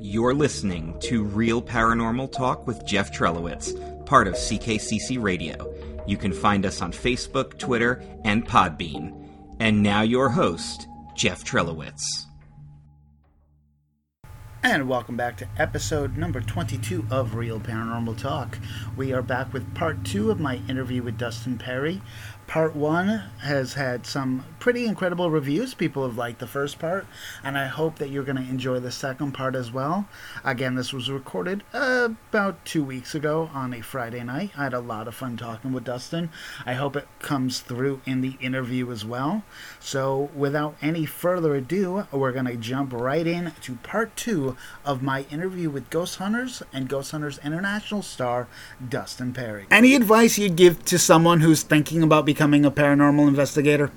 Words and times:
You're 0.00 0.32
listening 0.32 0.96
to 1.00 1.24
Real 1.24 1.60
Paranormal 1.60 2.30
Talk 2.30 2.68
with 2.68 2.86
Jeff 2.86 3.12
Trelowitz, 3.12 3.74
part 4.06 4.28
of 4.28 4.34
CKCC 4.34 5.20
Radio. 5.20 5.74
You 6.06 6.16
can 6.16 6.32
find 6.32 6.64
us 6.64 6.80
on 6.80 6.92
Facebook, 6.92 7.58
Twitter, 7.58 8.00
and 8.24 8.46
Podbean. 8.46 9.28
And 9.58 9.82
now 9.82 10.02
your 10.02 10.28
host, 10.28 10.86
Jeff 11.16 11.44
Trelowitz. 11.44 12.26
And 14.62 14.88
welcome 14.88 15.16
back 15.16 15.36
to 15.38 15.48
episode 15.56 16.16
number 16.16 16.40
22 16.40 17.06
of 17.10 17.34
Real 17.34 17.58
Paranormal 17.58 18.18
Talk. 18.18 18.56
We 18.96 19.12
are 19.12 19.22
back 19.22 19.52
with 19.52 19.74
part 19.74 20.04
two 20.04 20.30
of 20.30 20.38
my 20.38 20.60
interview 20.68 21.02
with 21.02 21.18
Dustin 21.18 21.58
Pari. 21.58 22.02
Part 22.48 22.74
one 22.74 23.24
has 23.40 23.74
had 23.74 24.06
some 24.06 24.42
pretty 24.58 24.86
incredible 24.86 25.30
reviews. 25.30 25.74
People 25.74 26.06
have 26.08 26.16
liked 26.16 26.38
the 26.38 26.46
first 26.46 26.78
part, 26.78 27.06
and 27.44 27.58
I 27.58 27.66
hope 27.66 27.96
that 27.96 28.08
you're 28.08 28.24
going 28.24 28.42
to 28.42 28.42
enjoy 28.42 28.80
the 28.80 28.90
second 28.90 29.32
part 29.32 29.54
as 29.54 29.70
well. 29.70 30.08
Again, 30.42 30.74
this 30.74 30.90
was 30.90 31.10
recorded 31.10 31.62
uh, 31.74 32.08
about 32.30 32.64
two 32.64 32.82
weeks 32.82 33.14
ago 33.14 33.50
on 33.52 33.74
a 33.74 33.82
Friday 33.82 34.24
night. 34.24 34.52
I 34.56 34.64
had 34.64 34.72
a 34.72 34.80
lot 34.80 35.06
of 35.06 35.14
fun 35.14 35.36
talking 35.36 35.74
with 35.74 35.84
Dustin. 35.84 36.30
I 36.64 36.72
hope 36.72 36.96
it 36.96 37.06
comes 37.18 37.60
through 37.60 38.00
in 38.06 38.22
the 38.22 38.38
interview 38.40 38.90
as 38.90 39.04
well. 39.04 39.42
So, 39.78 40.30
without 40.34 40.74
any 40.80 41.04
further 41.04 41.54
ado, 41.54 42.06
we're 42.10 42.32
going 42.32 42.46
to 42.46 42.56
jump 42.56 42.94
right 42.94 43.26
in 43.26 43.52
to 43.60 43.74
part 43.76 44.16
two 44.16 44.56
of 44.86 45.02
my 45.02 45.26
interview 45.30 45.68
with 45.68 45.90
Ghost 45.90 46.16
Hunters 46.16 46.62
and 46.72 46.88
Ghost 46.88 47.10
Hunters 47.10 47.38
International 47.44 48.00
star 48.00 48.48
Dustin 48.88 49.34
Pari. 49.34 49.66
Any 49.70 49.94
advice 49.94 50.38
you'd 50.38 50.56
give 50.56 50.82
to 50.86 50.98
someone 50.98 51.40
who's 51.40 51.62
thinking 51.62 52.02
about 52.02 52.24
becoming 52.24 52.37
a 52.64 52.70
paranormal 52.70 53.26
investigator? 53.28 53.90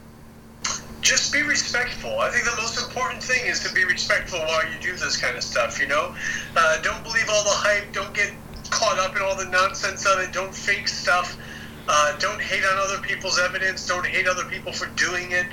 Just 1.02 1.34
be 1.34 1.41
respectful. 1.41 2.20
I 2.20 2.30
think 2.30 2.45
the 2.45 2.62
most 2.62 2.81
important 2.81 3.23
thing 3.23 3.45
is 3.45 3.59
to 3.67 3.73
be 3.73 3.86
respectful 3.86 4.40
while 4.40 4.64
you 4.64 4.80
do 4.81 4.95
this 4.95 5.17
kind 5.17 5.36
of 5.36 5.44
stuff, 5.44 5.80
you 5.80 5.88
know? 5.88 6.16
Uh, 6.55 6.81
don't 6.81 7.04
believe 7.04 7.27
all 7.30 7.44
the 7.44 7.50
hype. 7.50 7.91
Don't 7.91 8.14
get 8.14 8.31
caught 8.70 9.00
up 9.00 9.16
in 9.16 9.22
all 9.22 9.36
the 9.36 9.50
nonsense 9.50 10.06
of 10.06 10.20
it. 10.20 10.31
Don't 10.31 10.53
fake 10.53 10.88
stuff. 10.88 11.38
Uh, 11.88 12.17
don't 12.20 12.42
hate 12.42 12.64
on 12.64 12.78
other 12.78 13.02
people's 13.02 13.39
evidence. 13.39 13.86
Don't 13.88 14.06
hate 14.06 14.28
other 14.28 14.45
people 14.45 14.72
for 14.72 14.88
doing 14.95 15.31
it. 15.31 15.48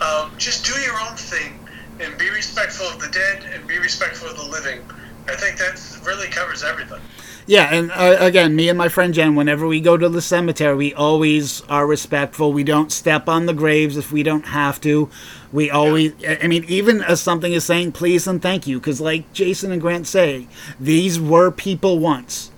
Um, 0.00 0.32
just 0.38 0.64
do 0.64 0.78
your 0.80 0.98
own 1.00 1.16
thing 1.16 1.58
and 2.00 2.16
be 2.18 2.30
respectful 2.30 2.86
of 2.86 3.00
the 3.00 3.08
dead 3.08 3.44
and 3.52 3.66
be 3.66 3.78
respectful 3.78 4.28
of 4.28 4.36
the 4.36 4.44
living. 4.44 4.80
I 5.28 5.36
think 5.36 5.58
that 5.58 5.80
really 6.04 6.28
covers 6.28 6.62
everything. 6.62 7.00
Yeah, 7.46 7.74
and 7.74 7.90
uh, 7.90 8.16
again, 8.20 8.54
me 8.54 8.68
and 8.68 8.78
my 8.78 8.88
friend 8.88 9.12
Jen, 9.12 9.34
whenever 9.34 9.66
we 9.66 9.80
go 9.80 9.96
to 9.96 10.08
the 10.08 10.22
cemetery, 10.22 10.74
we 10.76 10.94
always 10.94 11.62
are 11.62 11.86
respectful. 11.86 12.52
We 12.52 12.62
don't 12.64 12.92
step 12.92 13.28
on 13.28 13.46
the 13.46 13.54
graves 13.54 13.96
if 13.96 14.12
we 14.12 14.22
don't 14.22 14.46
have 14.46 14.80
to. 14.82 15.10
We 15.52 15.70
always, 15.70 16.12
I 16.24 16.46
mean, 16.46 16.64
even 16.68 17.02
as 17.02 17.20
something 17.20 17.52
is 17.52 17.64
saying 17.64 17.92
please 17.92 18.28
and 18.28 18.40
thank 18.40 18.66
you, 18.66 18.78
because 18.78 19.00
like 19.00 19.32
Jason 19.32 19.72
and 19.72 19.80
Grant 19.80 20.06
say, 20.06 20.46
these 20.78 21.18
were 21.18 21.50
people 21.50 21.98
once. 21.98 22.52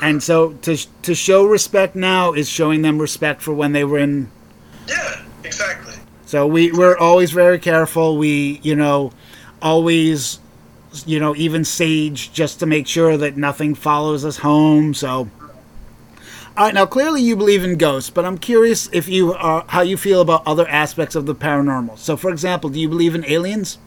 And 0.00 0.22
so 0.22 0.52
to, 0.62 0.76
to 1.02 1.14
show 1.14 1.44
respect 1.44 1.94
now 1.94 2.32
is 2.32 2.48
showing 2.48 2.82
them 2.82 2.98
respect 3.00 3.42
for 3.42 3.52
when 3.52 3.72
they 3.72 3.84
were 3.84 3.98
in. 3.98 4.30
Yeah, 4.86 5.24
exactly. 5.44 5.94
So 6.24 6.46
we, 6.46 6.72
we're 6.72 6.96
always 6.96 7.32
very 7.32 7.58
careful. 7.58 8.16
We, 8.16 8.60
you 8.62 8.76
know, 8.76 9.12
always 9.60 10.40
you 11.06 11.20
know, 11.20 11.34
even 11.36 11.64
sage 11.64 12.32
just 12.32 12.60
to 12.60 12.66
make 12.66 12.86
sure 12.86 13.16
that 13.16 13.36
nothing 13.36 13.74
follows 13.74 14.24
us 14.24 14.38
home. 14.38 14.94
So, 14.94 15.28
all 16.56 16.64
right, 16.64 16.74
now 16.74 16.86
clearly 16.86 17.22
you 17.22 17.36
believe 17.36 17.62
in 17.62 17.76
ghosts, 17.76 18.10
but 18.10 18.24
I'm 18.24 18.38
curious 18.38 18.88
if 18.92 19.08
you 19.08 19.34
are 19.34 19.64
how 19.68 19.82
you 19.82 19.96
feel 19.96 20.20
about 20.20 20.46
other 20.46 20.66
aspects 20.68 21.14
of 21.14 21.26
the 21.26 21.34
paranormal. 21.34 21.98
So, 21.98 22.16
for 22.16 22.30
example, 22.30 22.70
do 22.70 22.80
you 22.80 22.88
believe 22.88 23.14
in 23.14 23.24
aliens? 23.26 23.78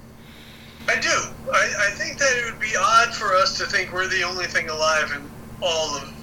I 0.87 0.99
do. 0.99 1.09
I, 1.51 1.87
I 1.87 1.89
think 1.91 2.17
that 2.17 2.33
it 2.37 2.51
would 2.51 2.59
be 2.59 2.75
odd 2.77 3.13
for 3.13 3.35
us 3.35 3.57
to 3.57 3.65
think 3.65 3.91
we're 3.93 4.07
the 4.07 4.23
only 4.23 4.45
thing 4.45 4.69
alive 4.69 5.11
in 5.15 5.29
all 5.61 5.95
of 5.95 6.20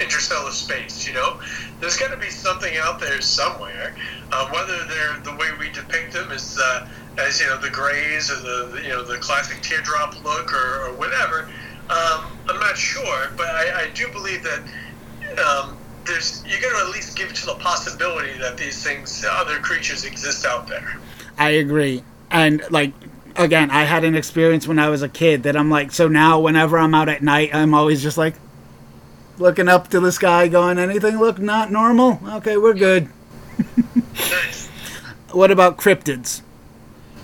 interstellar 0.00 0.50
space. 0.50 1.06
You 1.06 1.14
know, 1.14 1.40
there's 1.80 1.96
got 1.96 2.10
to 2.10 2.16
be 2.16 2.30
something 2.30 2.76
out 2.78 3.00
there 3.00 3.20
somewhere. 3.20 3.94
Uh, 4.32 4.48
whether 4.50 4.84
they're 4.84 5.20
the 5.20 5.36
way 5.38 5.48
we 5.58 5.70
depict 5.70 6.12
them 6.12 6.30
is. 6.32 6.58
Uh, 6.58 6.88
as 7.18 7.40
you 7.40 7.46
know 7.46 7.58
the 7.58 7.70
grays 7.70 8.30
or 8.30 8.36
the 8.36 8.80
you 8.82 8.88
know 8.88 9.02
the 9.02 9.18
classic 9.18 9.60
teardrop 9.62 10.22
look 10.24 10.52
or, 10.52 10.86
or 10.86 10.92
whatever. 10.94 11.48
Um, 11.90 12.38
I'm 12.48 12.58
not 12.60 12.76
sure, 12.76 13.30
but 13.36 13.46
I, 13.46 13.84
I 13.84 13.90
do 13.90 14.08
believe 14.08 14.42
that 14.42 14.60
um, 15.38 15.76
there's 16.06 16.42
you 16.46 16.60
got 16.60 16.78
to 16.78 16.86
at 16.86 16.92
least 16.92 17.16
give 17.16 17.32
to 17.34 17.46
the 17.46 17.54
possibility 17.56 18.36
that 18.38 18.56
these 18.56 18.82
things, 18.82 19.24
other 19.28 19.58
creatures, 19.58 20.04
exist 20.04 20.46
out 20.46 20.66
there. 20.66 20.96
I 21.38 21.50
agree, 21.50 22.02
and 22.30 22.62
like 22.70 22.92
again, 23.36 23.70
I 23.70 23.84
had 23.84 24.04
an 24.04 24.14
experience 24.14 24.66
when 24.66 24.78
I 24.78 24.88
was 24.88 25.02
a 25.02 25.08
kid 25.08 25.42
that 25.44 25.56
I'm 25.56 25.70
like, 25.70 25.92
so 25.92 26.08
now 26.08 26.40
whenever 26.40 26.78
I'm 26.78 26.94
out 26.94 27.08
at 27.08 27.22
night, 27.22 27.54
I'm 27.54 27.74
always 27.74 28.02
just 28.02 28.16
like 28.16 28.34
looking 29.38 29.68
up 29.68 29.88
to 29.88 30.00
the 30.00 30.12
sky, 30.12 30.48
going, 30.48 30.78
anything 30.78 31.18
look 31.18 31.38
not 31.38 31.70
normal? 31.70 32.20
Okay, 32.36 32.56
we're 32.56 32.74
good. 32.74 33.08
nice. 34.14 34.70
What 35.32 35.50
about 35.50 35.78
cryptids? 35.78 36.42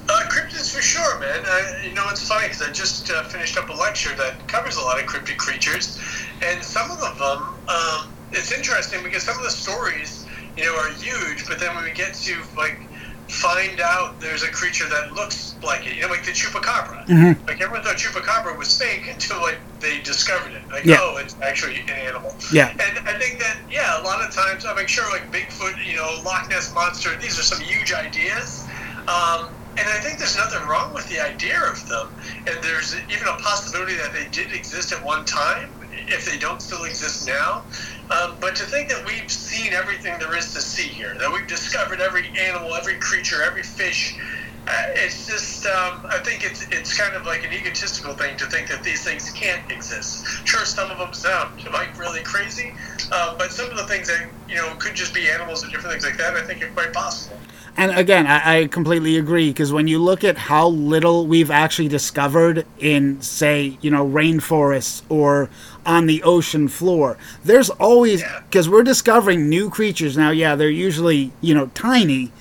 Uh, 0.09 0.23
cryptids 0.29 0.75
for 0.75 0.83
sure, 0.83 1.21
man. 1.21 1.45
I, 1.47 1.87
you 1.87 1.95
know, 1.95 2.05
it's 2.11 2.27
funny 2.27 2.49
because 2.49 2.61
I 2.61 2.73
just 2.73 3.09
uh, 3.09 3.23
finished 3.23 3.57
up 3.57 3.69
a 3.69 3.73
lecture 3.73 4.13
that 4.17 4.49
covers 4.49 4.75
a 4.77 4.81
lot 4.81 4.99
of 4.99 5.07
cryptid 5.07 5.37
creatures, 5.37 5.97
and 6.43 6.61
some 6.61 6.91
of 6.91 6.99
them, 6.99 7.39
um, 7.69 8.13
it's 8.33 8.51
interesting 8.51 9.05
because 9.05 9.23
some 9.23 9.37
of 9.37 9.45
the 9.45 9.51
stories, 9.51 10.27
you 10.57 10.65
know, 10.65 10.75
are 10.77 10.91
huge, 10.95 11.47
but 11.47 11.61
then 11.61 11.73
when 11.77 11.85
we 11.85 11.93
get 11.93 12.15
to 12.15 12.37
like 12.57 12.81
find 13.31 13.81
out 13.81 14.21
there's 14.21 14.43
a 14.43 14.51
creature 14.51 14.89
that 14.89 15.13
looks 15.13 15.55
like 15.63 15.87
it, 15.87 15.95
you 15.95 16.03
know, 16.03 16.09
like 16.09 16.25
the 16.25 16.33
chupacabra. 16.33 17.07
Mm-hmm. 17.07 17.47
Like 17.47 17.61
everyone 17.61 17.85
thought 17.85 17.97
chupacabra 17.97 18.59
was 18.59 18.77
fake 18.77 19.07
until 19.09 19.41
like 19.41 19.59
they 19.79 20.01
discovered 20.01 20.53
it. 20.53 20.63
Like, 20.69 20.85
Yeah. 20.85 20.99
oh, 21.01 21.17
it's 21.19 21.37
actually 21.41 21.81
an 21.81 21.91
animal. 21.91 22.35
Yeah. 22.53 22.71
And 22.71 23.09
I 23.09 23.17
think 23.19 23.39
that 23.39 23.59
yeah, 23.71 24.01
a 24.01 24.03
lot 24.03 24.21
of 24.27 24.35
times 24.35 24.67
I 24.67 24.75
make 24.75 24.89
sure 24.89 25.09
like 25.11 25.31
Bigfoot, 25.31 25.85
you 25.87 25.97
know, 25.97 26.21
Loch 26.25 26.49
Ness 26.51 26.75
monster. 26.75 27.17
These 27.17 27.39
are 27.39 27.43
some 27.43 27.61
huge 27.61 27.93
ideas. 27.93 28.67
Um, 29.07 29.49
and 29.79 29.89
I 29.89 30.01
think 30.03 30.19
there's 30.19 30.37
nothing 30.37 30.67
wrong 30.67 30.93
with 30.93 31.09
the 31.09 31.21
idea 31.21 31.61
of 31.71 31.89
them. 31.89 32.09
And 32.49 32.63
there's 32.63 32.95
even 33.09 33.29
a 33.29 33.37
possibility 33.37 33.95
that 33.95 34.13
they 34.13 34.27
did 34.31 34.53
exist 34.53 34.93
at 34.93 35.03
one 35.05 35.25
time, 35.25 35.71
if 36.09 36.27
they 36.27 36.37
don't 36.37 36.61
still 36.61 36.85
exist 36.85 37.27
now. 37.29 37.63
Um, 38.11 38.37
but 38.41 38.57
to 38.57 38.65
think 38.65 38.89
that 38.89 39.07
we've 39.07 39.31
seen 39.31 39.73
everything 39.73 40.19
there 40.19 40.37
is 40.37 40.53
to 40.55 40.61
see 40.61 40.89
here, 40.89 41.17
that 41.19 41.33
we've 41.33 41.47
discovered 41.47 42.01
every 42.01 42.29
animal, 42.39 42.75
every 42.75 42.97
creature, 42.97 43.43
every 43.43 43.63
fish, 43.63 44.19
uh, 44.67 44.73
it's 44.95 45.27
just, 45.27 45.65
um, 45.67 46.05
I 46.05 46.19
think 46.19 46.45
it's 46.45 46.67
it's 46.69 46.97
kind 46.97 47.15
of 47.15 47.25
like 47.25 47.45
an 47.45 47.53
egotistical 47.53 48.15
thing 48.15 48.37
to 48.37 48.47
think 48.47 48.69
that 48.69 48.83
these 48.83 49.03
things 49.03 49.31
can't 49.31 49.71
exist. 49.71 50.27
Sure, 50.45 50.65
some 50.65 50.91
of 50.91 50.99
them 50.99 51.15
sound 51.15 51.65
like 51.73 51.99
really 51.99 52.23
crazy, 52.23 52.73
uh, 53.11 53.37
but 53.39 53.53
some 53.53 53.71
of 53.71 53.77
the 53.77 53.85
things 53.85 54.09
that, 54.09 54.29
you 54.49 54.57
know, 54.57 54.75
could 54.79 54.95
just 54.95 55.15
be 55.15 55.31
animals 55.31 55.65
or 55.65 55.71
different 55.71 55.93
things 55.93 56.05
like 56.05 56.19
that, 56.19 56.35
I 56.35 56.43
think 56.43 56.63
are 56.63 56.71
quite 56.71 56.93
possible. 56.93 57.39
And 57.77 57.93
again, 57.93 58.27
I, 58.27 58.61
I 58.61 58.67
completely 58.67 59.17
agree 59.17 59.51
because 59.51 59.73
when 59.73 59.89
you 59.89 59.99
look 59.99 60.25
at 60.25 60.37
how 60.37 60.69
little 60.69 61.27
we've 61.27 61.51
actually 61.51 61.89
discovered 61.89 62.67
in, 62.79 63.23
say, 63.23 63.79
you 63.81 63.91
know, 63.91 64.07
rainforests 64.07 65.03
or 65.09 65.49
on 65.87 66.07
the 66.07 66.23
ocean 66.23 66.69
floor, 66.69 67.17
there's 67.45 67.71
always 67.71 68.23
because 68.49 68.69
we're 68.69 68.83
discovering 68.83 69.49
new 69.49 69.71
creatures 69.71 70.17
now. 70.17 70.31
Yeah, 70.31 70.57
they're 70.57 70.69
usually 70.69 71.33
you 71.41 71.55
know 71.55 71.69
tiny, 71.69 72.33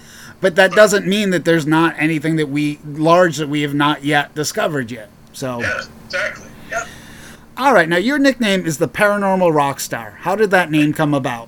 but 0.41 0.55
that 0.55 0.71
doesn't 0.73 1.07
mean 1.07 1.29
that 1.29 1.45
there's 1.45 1.65
not 1.67 1.95
anything 1.97 2.35
that 2.35 2.49
we 2.49 2.79
large 2.83 3.37
that 3.37 3.47
we 3.47 3.61
have 3.61 3.73
not 3.73 4.03
yet 4.03 4.35
discovered 4.35 4.91
yet. 4.91 5.09
So, 5.31 5.61
Yeah, 5.61 5.83
exactly. 6.05 6.47
Yeah. 6.69 6.85
all 7.55 7.73
right, 7.73 7.87
now 7.87 7.97
your 7.97 8.19
nickname 8.19 8.65
is 8.65 8.77
the 8.77 8.89
Paranormal 8.89 9.53
Rock 9.53 9.79
Star. 9.79 10.17
How 10.21 10.35
did 10.35 10.51
that 10.51 10.69
name 10.69 10.91
come 10.91 11.13
about? 11.13 11.47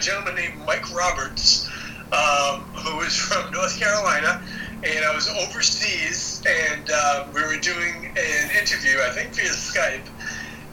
Gentleman 0.00 0.34
named 0.34 0.58
Mike 0.66 0.92
Roberts, 0.92 1.68
um, 2.12 2.62
who 2.74 2.96
was 2.96 3.14
from 3.16 3.52
North 3.52 3.78
Carolina, 3.78 4.42
and 4.82 5.04
I 5.04 5.14
was 5.14 5.28
overseas, 5.28 6.42
and 6.46 6.90
uh, 6.92 7.26
we 7.34 7.42
were 7.42 7.58
doing 7.58 8.06
an 8.06 8.50
interview, 8.58 8.98
I 9.02 9.10
think 9.10 9.34
via 9.34 9.50
Skype, 9.50 10.06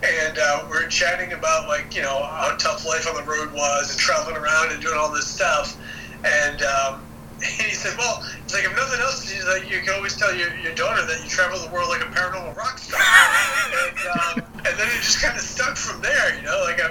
and 0.03 0.37
uh, 0.37 0.65
we 0.71 0.77
were 0.77 0.87
chatting 0.87 1.33
about 1.33 1.67
like 1.67 1.95
you 1.95 2.01
know 2.01 2.23
how 2.23 2.55
tough 2.57 2.85
life 2.85 3.07
on 3.07 3.15
the 3.15 3.23
road 3.23 3.51
was 3.53 3.91
and 3.91 3.99
traveling 3.99 4.37
around 4.37 4.71
and 4.71 4.81
doing 4.81 4.97
all 4.97 5.11
this 5.11 5.27
stuff, 5.27 5.77
and. 6.23 6.61
Um, 6.63 7.03
and 7.37 7.45
he 7.69 7.73
said, 7.73 7.97
"Well, 7.97 8.25
it's 8.43 8.53
like 8.53 8.63
if 8.65 8.75
nothing 8.75 8.99
else, 8.99 9.29
he's 9.29 9.45
like, 9.45 9.69
you 9.69 9.81
can 9.81 9.93
always 9.93 10.15
tell 10.15 10.33
your, 10.33 10.55
your 10.57 10.73
daughter 10.73 11.05
that 11.05 11.21
you 11.23 11.29
travel 11.29 11.59
the 11.59 11.69
world 11.69 11.89
like 11.89 12.01
a 12.01 12.09
paranormal 12.09 12.55
rock 12.55 12.79
star." 12.79 12.99
and, 13.85 13.97
um, 14.09 14.49
and 14.65 14.73
then 14.79 14.87
it 14.87 15.01
just 15.05 15.21
kind 15.21 15.35
of 15.35 15.43
stuck 15.43 15.77
from 15.77 16.01
there, 16.01 16.35
you 16.35 16.41
know. 16.41 16.65
Like 16.65 16.81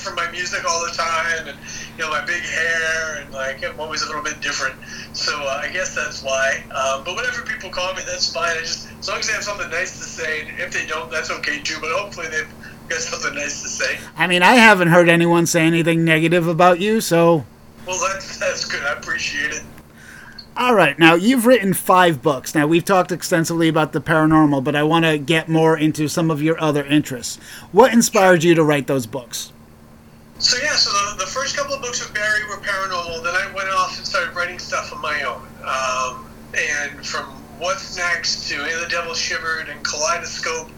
For 0.00 0.14
my 0.14 0.30
music 0.30 0.64
all 0.68 0.84
the 0.84 0.92
time, 0.92 1.48
and 1.48 1.58
you 1.96 2.04
know 2.04 2.10
my 2.10 2.24
big 2.24 2.42
hair, 2.42 3.20
and 3.20 3.32
like 3.32 3.62
I'm 3.64 3.78
always 3.78 4.02
a 4.02 4.06
little 4.06 4.22
bit 4.22 4.40
different. 4.40 4.74
So 5.12 5.32
uh, 5.32 5.60
I 5.62 5.70
guess 5.70 5.94
that's 5.94 6.22
why. 6.22 6.62
Um, 6.74 7.04
but 7.04 7.14
whatever 7.14 7.42
people 7.42 7.68
call 7.70 7.92
me, 7.94 8.02
that's 8.06 8.32
fine. 8.32 8.56
I 8.56 8.60
just 8.60 8.88
as 8.98 9.08
long 9.08 9.18
as 9.18 9.26
they 9.26 9.34
have 9.34 9.44
something 9.44 9.68
nice 9.70 9.98
to 9.98 10.04
say, 10.04 10.46
and 10.48 10.58
if 10.58 10.72
they 10.72 10.86
don't, 10.86 11.10
that's 11.10 11.30
okay 11.30 11.60
too. 11.60 11.76
But 11.80 11.90
hopefully 11.92 12.28
they've 12.28 12.48
got 12.88 13.00
something 13.00 13.34
nice 13.34 13.62
to 13.62 13.68
say. 13.68 13.98
I 14.16 14.26
mean, 14.26 14.42
I 14.42 14.54
haven't 14.54 14.88
heard 14.88 15.08
anyone 15.08 15.46
say 15.46 15.62
anything 15.62 16.04
negative 16.04 16.48
about 16.48 16.80
you, 16.80 17.00
so 17.00 17.44
Well, 17.86 17.98
that's 18.12 18.38
that's 18.38 18.64
good. 18.64 18.82
I 18.82 18.94
appreciate 18.94 19.52
it. 19.52 19.62
All 20.56 20.74
right, 20.74 20.98
now 20.98 21.14
you've 21.14 21.46
written 21.46 21.72
five 21.72 22.20
books. 22.20 22.54
Now 22.54 22.66
we've 22.66 22.84
talked 22.84 23.12
extensively 23.12 23.68
about 23.68 23.92
the 23.92 24.00
paranormal, 24.00 24.62
but 24.64 24.76
I 24.76 24.82
want 24.82 25.04
to 25.04 25.16
get 25.16 25.48
more 25.48 25.78
into 25.78 26.08
some 26.08 26.30
of 26.30 26.42
your 26.42 26.60
other 26.60 26.84
interests. 26.84 27.36
What 27.72 27.92
inspired 27.92 28.44
you 28.44 28.54
to 28.54 28.64
write 28.64 28.86
those 28.86 29.06
books? 29.06 29.52
So 30.40 30.56
yeah, 30.62 30.74
so 30.74 30.90
the, 30.90 31.24
the 31.24 31.30
first 31.30 31.54
couple 31.54 31.74
of 31.74 31.82
books 31.82 32.00
with 32.00 32.14
Barry 32.14 32.44
were 32.48 32.56
paranormal. 32.56 33.22
Then 33.22 33.34
I 33.34 33.52
went 33.54 33.68
off 33.68 33.98
and 33.98 34.06
started 34.06 34.34
writing 34.34 34.58
stuff 34.58 34.90
on 34.90 35.02
my 35.02 35.22
own. 35.22 35.42
Um, 35.62 36.30
and 36.54 37.06
from 37.06 37.26
What's 37.58 37.98
Next 37.98 38.48
to 38.48 38.56
the 38.56 38.86
Devil 38.88 39.12
Shivered 39.12 39.68
and 39.68 39.84
Kaleidoscope, 39.84 40.70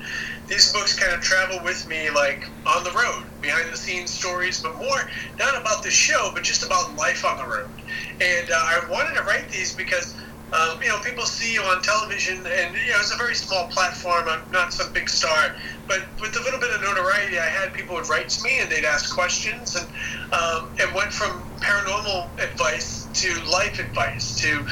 these 0.49 0.73
books 0.73 0.99
kind 0.99 1.15
of 1.15 1.21
travel 1.21 1.61
with 1.63 1.89
me 1.89 2.11
like 2.11 2.49
on 2.67 2.83
the 2.83 2.91
road, 2.91 3.23
behind 3.41 3.73
the 3.73 3.77
scenes 3.77 4.11
stories, 4.11 4.61
but 4.61 4.75
more 4.77 5.09
not 5.39 5.59
about 5.59 5.85
the 5.85 5.91
show, 5.91 6.33
but 6.35 6.43
just 6.43 6.65
about 6.67 6.97
life 6.97 7.25
on 7.25 7.37
the 7.37 7.47
road. 7.47 7.71
And 8.21 8.51
uh, 8.51 8.55
I 8.57 8.85
wanted 8.91 9.15
to 9.15 9.23
write 9.23 9.49
these 9.49 9.73
because 9.73 10.17
um, 10.53 10.83
you 10.83 10.89
know, 10.89 10.99
people 11.01 11.25
see 11.25 11.55
you 11.55 11.63
on 11.63 11.81
television, 11.83 12.37
and 12.37 12.77
you 12.77 12.93
know, 12.93 13.01
it's 13.01 13.13
a 13.13 13.17
very 13.17 13.35
small 13.35 13.69
platform. 13.69 14.25
I'm 14.29 14.43
not 14.53 14.73
some 14.73 14.93
big 14.93 15.09
star, 15.09 15.55
but 15.89 16.01
with 16.21 16.37
a 16.37 16.41
little 16.41 16.61
bit 16.61 16.75
of 16.75 16.83
notoriety, 16.83 17.39
I 17.39 17.47
had 17.47 17.73
people 17.73 17.95
would 17.95 18.09
write 18.09 18.29
to 18.29 18.45
me 18.45 18.61
and 18.61 18.71
they'd 18.71 18.85
ask 18.85 19.15
questions, 19.15 19.77
and 19.77 19.87
um, 20.33 20.69
it 20.77 20.95
went 20.95 21.13
from 21.13 21.43
paranormal 21.61 22.29
advice 22.39 23.09
to 23.15 23.33
life 23.51 23.79
advice 23.79 24.37
to 24.41 24.67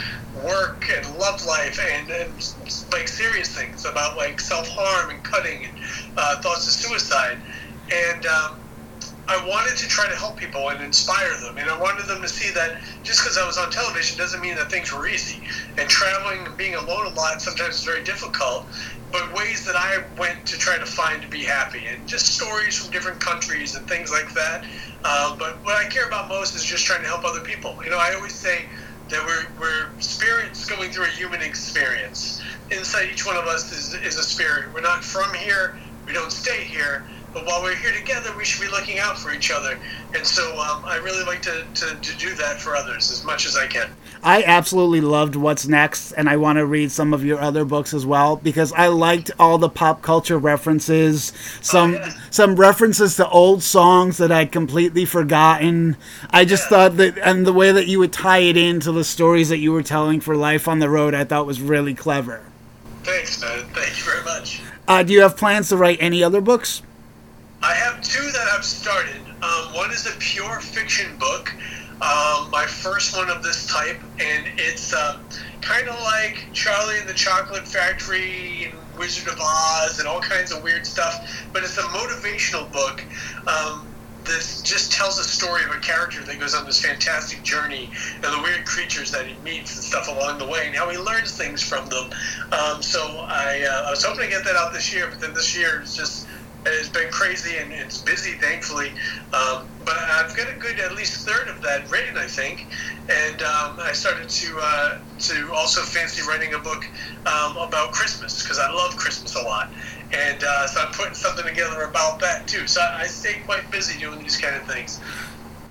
work 0.45 0.85
and 0.95 1.19
love 1.19 1.45
life 1.47 1.81
and, 1.95 2.11
and 2.11 2.55
like 2.93 3.09
serious 3.09 3.55
things 3.55 3.85
about 3.85 4.17
like 4.17 4.39
self 4.39 4.69
harm 4.69 5.11
and 5.11 5.23
cutting 5.25 5.65
and 5.65 5.73
uh, 6.17 6.41
thoughts 6.43 6.67
of 6.67 6.75
suicide, 6.75 7.39
and 7.91 8.27
um, 8.27 8.59
I 9.31 9.47
wanted 9.47 9.77
to 9.77 9.87
try 9.87 10.09
to 10.09 10.17
help 10.17 10.37
people 10.37 10.71
and 10.71 10.83
inspire 10.83 11.39
them, 11.41 11.57
and 11.57 11.71
I 11.71 11.79
wanted 11.79 12.07
them 12.07 12.21
to 12.21 12.29
see 12.29 12.53
that 12.53 12.81
just 13.05 13.21
because 13.23 13.39
I 13.39 13.47
was 13.47 13.59
on 13.59 13.71
television 13.71 14.19
doesn't 14.19 14.41
mean 14.41 14.57
that 14.57 14.73
things 14.73 14.93
were 14.93 15.07
easy. 15.07 15.41
And 15.79 15.89
traveling 15.89 16.45
and 16.45 16.57
being 16.57 16.75
alone 16.75 17.07
a 17.07 17.15
lot 17.15 17.41
sometimes 17.41 17.77
is 17.77 17.85
very 17.85 18.03
difficult, 18.03 18.67
but 19.13 19.33
ways 19.33 19.65
that 19.67 19.77
I 19.77 20.03
went 20.19 20.45
to 20.47 20.59
try 20.59 20.79
to 20.79 20.85
find 20.85 21.23
to 21.23 21.29
be 21.29 21.45
happy, 21.45 21.87
and 21.87 22.09
just 22.09 22.27
stories 22.27 22.77
from 22.77 22.91
different 22.91 23.21
countries 23.21 23.77
and 23.77 23.87
things 23.87 24.11
like 24.11 24.35
that. 24.35 24.65
Uh, 25.05 25.37
but 25.37 25.63
what 25.65 25.77
I 25.77 25.89
care 25.89 26.09
about 26.09 26.29
most 26.29 26.57
is 26.57 26.65
just 26.65 26.85
trying 26.85 27.03
to 27.03 27.07
help 27.07 27.25
other 27.25 27.41
people. 27.41 27.79
You 27.85 27.91
know, 27.91 27.99
I 27.99 28.13
always 28.15 28.35
say 28.35 28.65
that 29.11 29.25
we're, 29.25 29.47
we're 29.61 29.91
spirits 30.01 30.69
going 30.69 30.91
through 30.91 31.05
a 31.05 31.11
human 31.11 31.41
experience. 31.41 32.43
Inside 32.73 33.11
each 33.13 33.25
one 33.25 33.37
of 33.37 33.45
us 33.45 33.71
is, 33.71 33.95
is 33.95 34.17
a 34.17 34.25
spirit. 34.25 34.75
We're 34.75 34.81
not 34.81 35.05
from 35.05 35.33
here, 35.35 35.79
we 36.05 36.13
don't 36.13 36.33
stay 36.33 36.65
here 36.65 37.05
but 37.33 37.47
while 37.47 37.63
we're 37.63 37.77
here 37.77 37.93
together, 37.93 38.31
we 38.37 38.45
should 38.45 38.61
be 38.61 38.71
looking 38.71 38.99
out 38.99 39.19
for 39.19 39.33
each 39.33 39.51
other. 39.51 39.79
And 40.15 40.27
so 40.27 40.59
um, 40.59 40.85
I 40.85 40.97
really 40.97 41.25
like 41.25 41.43
to, 41.43 41.65
to, 41.75 41.95
to, 41.95 42.19
do 42.19 42.35
that 42.35 42.61
for 42.61 42.75
others 42.75 43.11
as 43.11 43.25
much 43.25 43.47
as 43.47 43.57
I 43.57 43.67
can. 43.67 43.91
I 44.23 44.43
absolutely 44.43 45.01
loved 45.01 45.37
What's 45.37 45.67
Next, 45.67 46.13
and 46.13 46.29
I 46.29 46.37
want 46.37 46.59
to 46.59 46.67
read 46.67 46.91
some 46.91 47.15
of 47.15 47.25
your 47.25 47.41
other 47.41 47.65
books 47.65 47.95
as 47.95 48.05
well 48.05 48.37
because 48.37 48.73
I 48.73 48.89
liked 48.89 49.31
all 49.39 49.59
the 49.59 49.69
pop 49.69 50.03
culture 50.03 50.39
references, 50.39 51.33
some 51.63 51.95
oh, 51.95 51.99
yeah. 51.99 52.13
some 52.31 52.57
references 52.57 53.17
to 53.17 53.29
old 53.29 53.63
songs 53.63 54.19
that 54.19 54.33
I'd 54.33 54.53
completely 54.53 55.05
forgotten. 55.05 55.97
I 56.31 56.45
just 56.45 56.65
yeah. 56.65 56.69
thought 56.69 56.97
that, 56.97 57.19
and 57.19 57.47
the 57.47 57.53
way 57.53 57.73
that 57.73 57.87
you 57.87 57.99
would 58.01 58.13
tie 58.13 58.39
it 58.39 58.57
into 58.57 58.93
the 58.93 59.05
stories 59.05 59.49
that 59.49 59.59
you 59.59 59.73
were 59.73 59.83
telling 59.83 60.21
for 60.21 60.37
Life 60.37 60.69
on 60.69 60.81
the 60.81 60.91
Road, 60.91 61.15
I 61.15 61.25
thought 61.25 61.47
was 61.47 61.61
really 61.61 61.95
clever. 61.95 62.43
Thanks, 63.05 63.41
man. 63.41 63.65
Thank 63.73 63.97
you 63.97 64.05
very 64.05 64.25
much. 64.25 64.61
Uh, 64.87 65.03
do 65.03 65.13
you 65.13 65.23
have 65.23 65.37
plans 65.37 65.69
to 65.69 65.77
write 65.77 65.99
any 66.01 66.23
other 66.23 66.41
books? 66.41 66.83
I 67.63 67.75
have 67.75 68.01
two 68.03 68.31
that 68.33 68.49
I've 68.55 68.65
started. 68.65 69.21
Um, 69.43 69.75
one 69.75 69.91
is 69.91 70.07
a 70.07 70.17
pure 70.19 70.61
fiction 70.61 71.17
book, 71.19 71.53
um, 72.01 72.51
my 72.51 72.65
first 72.67 73.15
one 73.15 73.29
of 73.29 73.43
this 73.43 73.67
type, 73.67 74.01
and 74.19 74.47
it's 74.57 74.95
uh, 74.95 75.19
kind 75.61 75.87
of 75.87 76.01
like 76.01 76.47
Charlie 76.55 76.99
and 76.99 77.07
the 77.07 77.15
Chocolate 77.15 77.69
Factory 77.69 78.65
and 78.71 78.99
Wizard 78.99 79.31
of 79.31 79.39
Oz 79.39 79.99
and 79.99 80.09
all 80.09 80.21
kinds 80.21 80.53
of 80.53 80.63
weird 80.63 80.87
stuff, 80.87 81.45
but 81.53 81.63
it's 81.63 81.77
a 81.77 81.83
motivational 81.83 82.71
book. 82.73 83.05
Um, 83.47 83.87
this 84.25 84.63
just 84.63 84.93
tells 84.93 85.19
a 85.19 85.25
story 85.25 85.63
of 85.65 85.71
a 85.71 85.81
character 85.81 86.23
that 86.23 86.39
goes 86.39 86.55
on 86.55 86.65
this 86.65 86.81
fantastic 86.83 87.43
journey 87.43 87.91
and 88.15 88.25
the 88.25 88.41
weird 88.43 88.65
creatures 88.65 89.11
that 89.11 89.27
he 89.27 89.35
meets 89.43 89.75
and 89.75 89.85
stuff 89.85 90.09
along 90.09 90.39
the 90.39 90.47
way 90.47 90.67
and 90.67 90.75
how 90.75 90.89
he 90.89 90.97
learns 90.97 91.37
things 91.37 91.63
from 91.63 91.89
them. 91.89 92.11
Um, 92.53 92.83
so 92.83 93.01
I, 93.29 93.67
uh, 93.69 93.89
I 93.89 93.91
was 93.91 94.05
hoping 94.05 94.25
to 94.25 94.31
get 94.31 94.45
that 94.45 94.57
out 94.57 94.73
this 94.73 94.93
year, 94.95 95.09
but 95.11 95.21
then 95.21 95.35
this 95.35 95.57
year 95.57 95.81
it's 95.83 95.97
just 95.97 96.27
it's 96.67 96.89
been 96.89 97.11
crazy 97.11 97.57
and 97.59 97.73
it's 97.73 98.01
busy, 98.01 98.33
thankfully. 98.33 98.91
Um, 99.33 99.67
but 99.85 99.97
I've 99.97 100.37
got 100.37 100.49
a 100.49 100.59
good 100.59 100.79
at 100.79 100.95
least 100.95 101.27
third 101.27 101.49
of 101.49 101.63
that 101.63 101.91
written, 101.91 102.17
I 102.17 102.27
think. 102.27 102.67
And 103.09 103.43
um, 103.43 103.79
I 103.81 103.93
started 103.93 104.29
to 104.29 104.59
uh, 104.61 104.99
to 105.21 105.53
also 105.53 105.83
fancy 105.83 106.23
writing 106.29 106.55
a 106.55 106.59
book 106.59 106.87
um, 107.27 107.57
about 107.57 107.93
Christmas 107.93 108.43
because 108.43 108.59
I 108.59 108.71
love 108.71 108.97
Christmas 108.97 109.35
a 109.35 109.43
lot. 109.43 109.71
And 110.13 110.43
uh, 110.43 110.67
so 110.67 110.81
I'm 110.81 110.93
putting 110.93 111.15
something 111.15 111.47
together 111.47 111.83
about 111.83 112.21
that 112.21 112.47
too. 112.47 112.67
So 112.67 112.81
I 112.81 113.07
stay 113.07 113.41
quite 113.47 113.71
busy 113.71 113.99
doing 113.99 114.21
these 114.21 114.37
kind 114.37 114.57
of 114.57 114.63
things. 114.67 115.01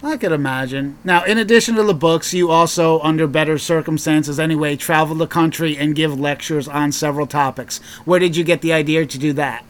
I 0.01 0.15
could 0.15 0.31
imagine. 0.31 0.97
Now, 1.03 1.25
in 1.25 1.37
addition 1.37 1.75
to 1.75 1.83
the 1.83 1.93
books, 1.93 2.33
you 2.33 2.49
also, 2.49 3.01
under 3.01 3.27
better 3.27 3.57
circumstances 3.57 4.39
anyway, 4.39 4.77
travel 4.77 5.13
the 5.15 5.27
country 5.27 5.77
and 5.77 5.93
give 5.93 6.17
lectures 6.17 6.69
on 6.69 6.93
several 6.93 7.27
topics. 7.27 7.79
Where 8.05 8.19
did 8.19 8.37
you 8.37 8.45
get 8.45 8.61
the 8.61 8.71
idea 8.71 9.05
to 9.05 9.17
do 9.17 9.33
that? 9.33 9.65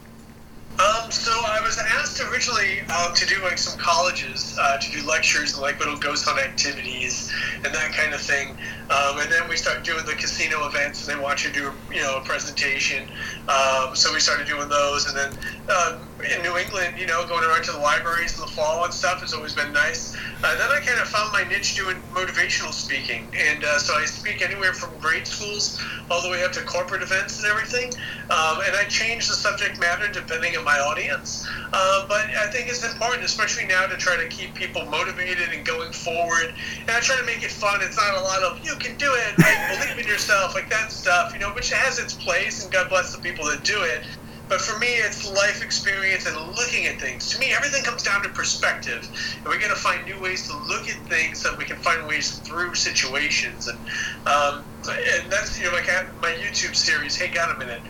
Um, 0.80 1.12
so 1.12 1.32
I 1.32 1.60
was 1.62 1.80
asked 1.80 2.22
originally 2.40 2.79
um, 2.92 3.14
to 3.14 3.26
do 3.26 3.42
like 3.44 3.58
some 3.58 3.78
colleges 3.80 4.58
uh, 4.60 4.78
to 4.78 4.92
do 4.92 5.06
lectures 5.08 5.54
and 5.54 5.62
like 5.62 5.80
little 5.80 5.98
ghost 5.98 6.26
hunt 6.26 6.40
activities 6.40 7.32
and 7.56 7.66
that 7.66 7.92
kind 7.94 8.14
of 8.14 8.22
thing. 8.22 8.58
Um, 8.90 9.20
and 9.20 9.32
then 9.32 9.48
we 9.48 9.56
started 9.56 9.84
doing 9.84 10.06
the 10.06 10.14
casino 10.16 10.66
events, 10.68 11.08
and 11.08 11.16
they 11.16 11.22
want 11.22 11.44
you 11.44 11.52
to 11.52 11.60
do 11.60 11.72
you 11.94 12.02
know 12.02 12.18
a 12.18 12.22
presentation. 12.22 13.08
Um, 13.48 13.96
so 13.96 14.12
we 14.14 14.20
started 14.20 14.48
doing 14.48 14.68
those, 14.68 15.08
and 15.08 15.16
then 15.16 15.38
uh, 15.70 16.00
in 16.24 16.42
New 16.42 16.58
England, 16.58 16.98
you 16.98 17.06
know, 17.06 17.26
going 17.28 17.44
around 17.44 17.64
to 17.64 17.72
the 17.72 17.78
libraries 17.78 18.36
in 18.36 18.42
the 18.42 18.52
fall 18.52 18.84
and 18.84 18.94
stuff 18.94 19.22
has 19.22 19.34
always 19.34 19.54
been 19.54 19.72
nice. 19.72 20.16
Uh, 20.44 20.58
then 20.58 20.70
I 20.72 20.80
kind 20.80 21.00
of 21.00 21.08
found 21.08 21.32
my 21.32 21.44
niche 21.44 21.76
doing 21.76 21.98
motivational 22.14 22.74
speaking, 22.74 23.28
and 23.38 23.64
uh, 23.64 23.78
so 23.78 23.94
I 23.94 24.06
speak 24.06 24.42
anywhere 24.42 24.74
from 24.74 24.98
grade 25.00 25.28
schools 25.28 25.82
all 26.10 26.22
the 26.22 26.30
way 26.30 26.44
up 26.44 26.52
to 26.54 26.62
corporate 26.64 27.04
events 27.04 27.44
and 27.44 27.48
everything. 27.48 27.94
Um, 28.30 28.60
and 28.66 28.76
I 28.76 28.86
change 28.90 29.28
the 29.28 29.36
subject 29.36 29.80
matter 29.80 30.12
depending 30.12 30.58
on 30.58 30.64
my 30.64 30.80
audience. 30.80 31.48
Uh, 31.72 32.08
but 32.08 32.26
I 32.26 32.48
think 32.52 32.70
it's 32.70 32.79
important, 32.84 33.24
especially 33.24 33.66
now, 33.66 33.86
to 33.88 33.98
try 33.98 34.16
to 34.18 34.28
keep 34.28 34.54
people 34.54 34.86
motivated 34.86 35.50
and 35.54 35.66
going 35.66 35.92
forward. 35.92 36.54
And 36.82 36.92
I 36.92 37.00
try 37.00 37.18
to 37.18 37.26
make 37.26 37.44
it 37.44 37.52
fun. 37.52 37.82
It's 37.82 37.98
not 37.98 38.16
a 38.16 38.22
lot 38.22 38.44
of 38.44 38.66
you 38.66 38.76
can 38.76 38.98
do 38.98 39.12
it, 39.12 39.40
like 39.40 39.80
believe 39.80 40.00
in 40.00 40.08
yourself, 40.08 40.56
like 40.56 40.70
that 40.70 40.92
stuff, 40.92 41.34
you 41.34 41.40
know, 41.40 41.50
which 41.54 41.72
has 41.72 42.00
its 42.00 42.14
place, 42.14 42.64
and 42.64 42.72
God 42.72 42.90
bless 42.90 43.16
the 43.16 43.22
people 43.22 43.46
that 43.46 43.64
do 43.64 43.82
it. 43.84 44.04
But 44.50 44.62
for 44.62 44.78
me, 44.80 44.88
it's 44.88 45.32
life 45.32 45.64
experience 45.64 46.26
and 46.26 46.36
looking 46.36 46.88
at 46.88 47.00
things. 47.00 47.30
To 47.30 47.40
me, 47.40 47.54
everything 47.54 47.84
comes 47.84 48.02
down 48.02 48.24
to 48.24 48.30
perspective, 48.30 49.08
and 49.38 49.48
we 49.48 49.60
got 49.60 49.68
to 49.68 49.76
find 49.76 50.04
new 50.06 50.20
ways 50.20 50.48
to 50.48 50.58
look 50.58 50.90
at 50.90 50.98
things 51.08 51.40
so 51.40 51.56
we 51.56 51.66
can 51.66 51.78
find 51.78 52.08
ways 52.08 52.40
through 52.40 52.74
situations. 52.74 53.68
And 53.68 53.78
um, 54.26 54.64
and 54.90 55.32
that's 55.32 55.60
you 55.60 55.66
know 55.66 55.74
like 55.74 55.88
my 56.20 56.32
YouTube 56.32 56.76
series. 56.76 57.16
Hey, 57.16 57.28
got 57.28 57.56
a 57.56 57.60
minute? 57.60 57.82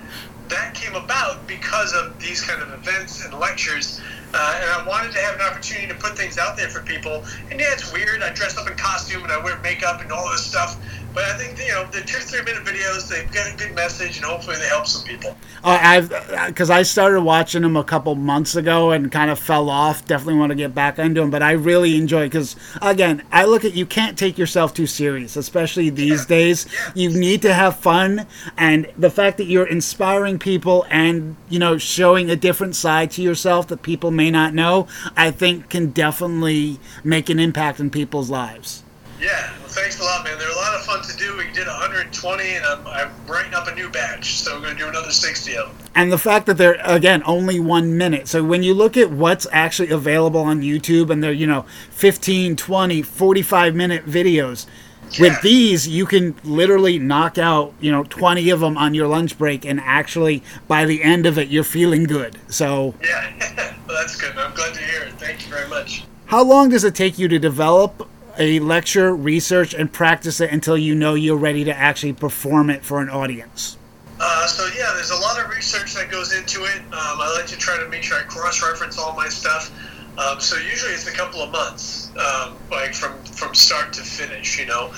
That 0.49 0.73
came 0.73 0.95
about 0.95 1.47
because 1.47 1.93
of 1.93 2.19
these 2.19 2.41
kind 2.41 2.61
of 2.61 2.73
events 2.73 3.23
and 3.23 3.33
lectures. 3.39 4.01
Uh, 4.33 4.59
and 4.61 4.69
I 4.69 4.85
wanted 4.87 5.11
to 5.13 5.19
have 5.19 5.35
an 5.35 5.41
opportunity 5.41 5.87
to 5.87 5.95
put 5.95 6.15
things 6.15 6.37
out 6.37 6.55
there 6.55 6.69
for 6.69 6.81
people. 6.81 7.23
And 7.49 7.59
yeah, 7.59 7.73
it's 7.73 7.91
weird. 7.91 8.21
I 8.21 8.31
dress 8.31 8.57
up 8.57 8.69
in 8.69 8.77
costume 8.77 9.23
and 9.23 9.31
I 9.31 9.43
wear 9.43 9.59
makeup 9.59 10.01
and 10.01 10.11
all 10.11 10.29
this 10.29 10.45
stuff. 10.45 10.77
But 11.13 11.23
I 11.23 11.37
think 11.37 11.59
you 11.59 11.67
know 11.69 11.85
the 11.85 12.01
two 12.01 12.19
three 12.19 12.41
minute 12.43 12.63
videos 12.63 13.09
they've 13.09 13.31
got 13.31 13.51
a 13.51 13.57
good 13.57 13.73
message 13.75 14.17
and 14.17 14.25
hopefully 14.25 14.57
they 14.57 14.67
help 14.67 14.87
some 14.87 15.05
people. 15.07 15.35
Uh, 15.63 15.79
I've 15.81 16.09
because 16.47 16.69
I 16.69 16.83
started 16.83 17.21
watching 17.21 17.63
them 17.63 17.75
a 17.75 17.83
couple 17.83 18.13
months 18.15 18.55
ago 18.55 18.91
and 18.91 19.11
kind 19.11 19.31
of 19.31 19.39
fell 19.39 19.69
off. 19.69 20.05
Definitely 20.05 20.35
want 20.35 20.51
to 20.51 20.55
get 20.55 20.75
back 20.75 20.99
into 20.99 21.21
them, 21.21 21.31
but 21.31 21.41
I 21.41 21.51
really 21.51 21.95
enjoy 21.95 22.25
because 22.27 22.55
again 22.81 23.23
I 23.31 23.45
look 23.45 23.65
at 23.65 23.73
you 23.73 23.85
can't 23.85 24.17
take 24.17 24.37
yourself 24.37 24.73
too 24.73 24.87
serious, 24.87 25.35
especially 25.35 25.89
these 25.89 26.21
yeah. 26.21 26.27
days. 26.27 26.67
Yeah. 26.71 26.91
You 26.95 27.09
need 27.09 27.41
to 27.43 27.53
have 27.53 27.77
fun, 27.77 28.27
and 28.57 28.91
the 28.97 29.09
fact 29.09 29.37
that 29.37 29.45
you're 29.45 29.67
inspiring 29.67 30.39
people 30.39 30.85
and 30.89 31.35
you 31.49 31.59
know 31.59 31.77
showing 31.77 32.29
a 32.29 32.35
different 32.35 32.75
side 32.75 33.11
to 33.11 33.21
yourself 33.21 33.67
that 33.67 33.81
people 33.81 34.11
may 34.11 34.29
not 34.29 34.53
know, 34.53 34.87
I 35.17 35.31
think 35.31 35.69
can 35.69 35.91
definitely 35.91 36.79
make 37.03 37.29
an 37.29 37.39
impact 37.39 37.79
in 37.79 37.89
people's 37.89 38.29
lives. 38.29 38.83
Yeah, 39.19 39.51
well, 39.59 39.67
thanks 39.67 39.99
a 39.99 40.03
lot, 40.03 40.23
man. 40.23 40.37
They're 40.39 40.49
a 40.49 40.55
lot 40.55 40.75
of 40.75 40.85
fun 40.85 41.03
to 41.03 41.17
do. 41.17 41.35
We 41.35 41.51
did 41.51 41.67
120, 41.67 42.55
and 42.55 42.65
I'm, 42.65 42.87
I'm 42.87 43.11
writing 43.27 43.53
up 43.53 43.67
a 43.67 43.75
new 43.75 43.89
batch, 43.89 44.39
so 44.39 44.55
we're 44.55 44.61
going 44.61 44.77
to 44.77 44.83
do 44.83 44.87
another 44.87 45.11
60 45.11 45.57
of 45.57 45.77
them. 45.77 45.87
And 45.93 46.11
the 46.11 46.17
fact 46.17 46.45
that 46.45 46.57
they're, 46.57 46.79
again, 46.85 47.21
only 47.25 47.59
one 47.59 47.97
minute. 47.97 48.29
So 48.29 48.45
when 48.45 48.63
you 48.63 48.73
look 48.73 48.95
at 48.95 49.11
what's 49.11 49.45
actually 49.51 49.89
available 49.89 50.39
on 50.39 50.61
YouTube, 50.61 51.09
and 51.09 51.21
they're, 51.21 51.33
you 51.33 51.47
know, 51.47 51.65
15, 51.91 52.55
20, 52.55 53.01
45 53.01 53.75
minute 53.75 54.05
videos, 54.05 54.67
yeah. 55.11 55.21
with 55.21 55.41
these 55.41 55.87
you 55.87 56.05
can 56.05 56.35
literally 56.43 56.99
knock 56.99 57.39
out 57.39 57.73
you 57.79 57.91
know 57.91 58.03
20 58.03 58.49
of 58.51 58.59
them 58.59 58.77
on 58.77 58.93
your 58.93 59.07
lunch 59.07 59.37
break 59.39 59.65
and 59.65 59.79
actually 59.79 60.43
by 60.67 60.85
the 60.85 61.01
end 61.01 61.25
of 61.25 61.37
it 61.37 61.47
you're 61.47 61.63
feeling 61.63 62.03
good 62.03 62.37
so 62.47 62.93
yeah 63.01 63.33
well, 63.87 63.97
that's 63.97 64.15
good 64.15 64.37
i'm 64.37 64.53
glad 64.53 64.71
to 64.73 64.81
hear 64.81 65.01
it 65.01 65.13
thank 65.13 65.43
you 65.43 65.51
very 65.51 65.67
much 65.67 66.03
how 66.27 66.43
long 66.43 66.69
does 66.69 66.83
it 66.83 66.93
take 66.93 67.17
you 67.17 67.27
to 67.27 67.39
develop 67.39 68.07
a 68.39 68.59
lecture, 68.59 69.13
research, 69.13 69.73
and 69.73 69.91
practice 69.91 70.39
it 70.39 70.51
until 70.51 70.77
you 70.77 70.95
know 70.95 71.13
you're 71.13 71.37
ready 71.37 71.63
to 71.65 71.75
actually 71.75 72.13
perform 72.13 72.69
it 72.69 72.83
for 72.83 73.01
an 73.01 73.09
audience? 73.09 73.77
Uh, 74.19 74.47
so 74.47 74.65
yeah, 74.77 74.91
there's 74.95 75.11
a 75.11 75.21
lot 75.21 75.39
of 75.39 75.49
research 75.49 75.93
that 75.93 76.09
goes 76.09 76.33
into 76.33 76.63
it. 76.63 76.79
Um, 76.79 77.21
I 77.21 77.33
like 77.37 77.47
to 77.47 77.57
try 77.57 77.77
to 77.77 77.87
make 77.89 78.03
sure 78.03 78.17
I 78.17 78.23
cross-reference 78.23 78.97
all 78.97 79.15
my 79.15 79.29
stuff. 79.29 79.71
Um, 80.17 80.39
so 80.41 80.57
usually 80.57 80.91
it's 80.91 81.07
a 81.07 81.13
couple 81.13 81.41
of 81.41 81.51
months, 81.51 82.11
um, 82.17 82.57
like 82.69 82.93
from 82.93 83.23
from 83.23 83.55
start 83.55 83.93
to 83.93 84.01
finish, 84.01 84.59
you 84.59 84.65
know, 84.65 84.91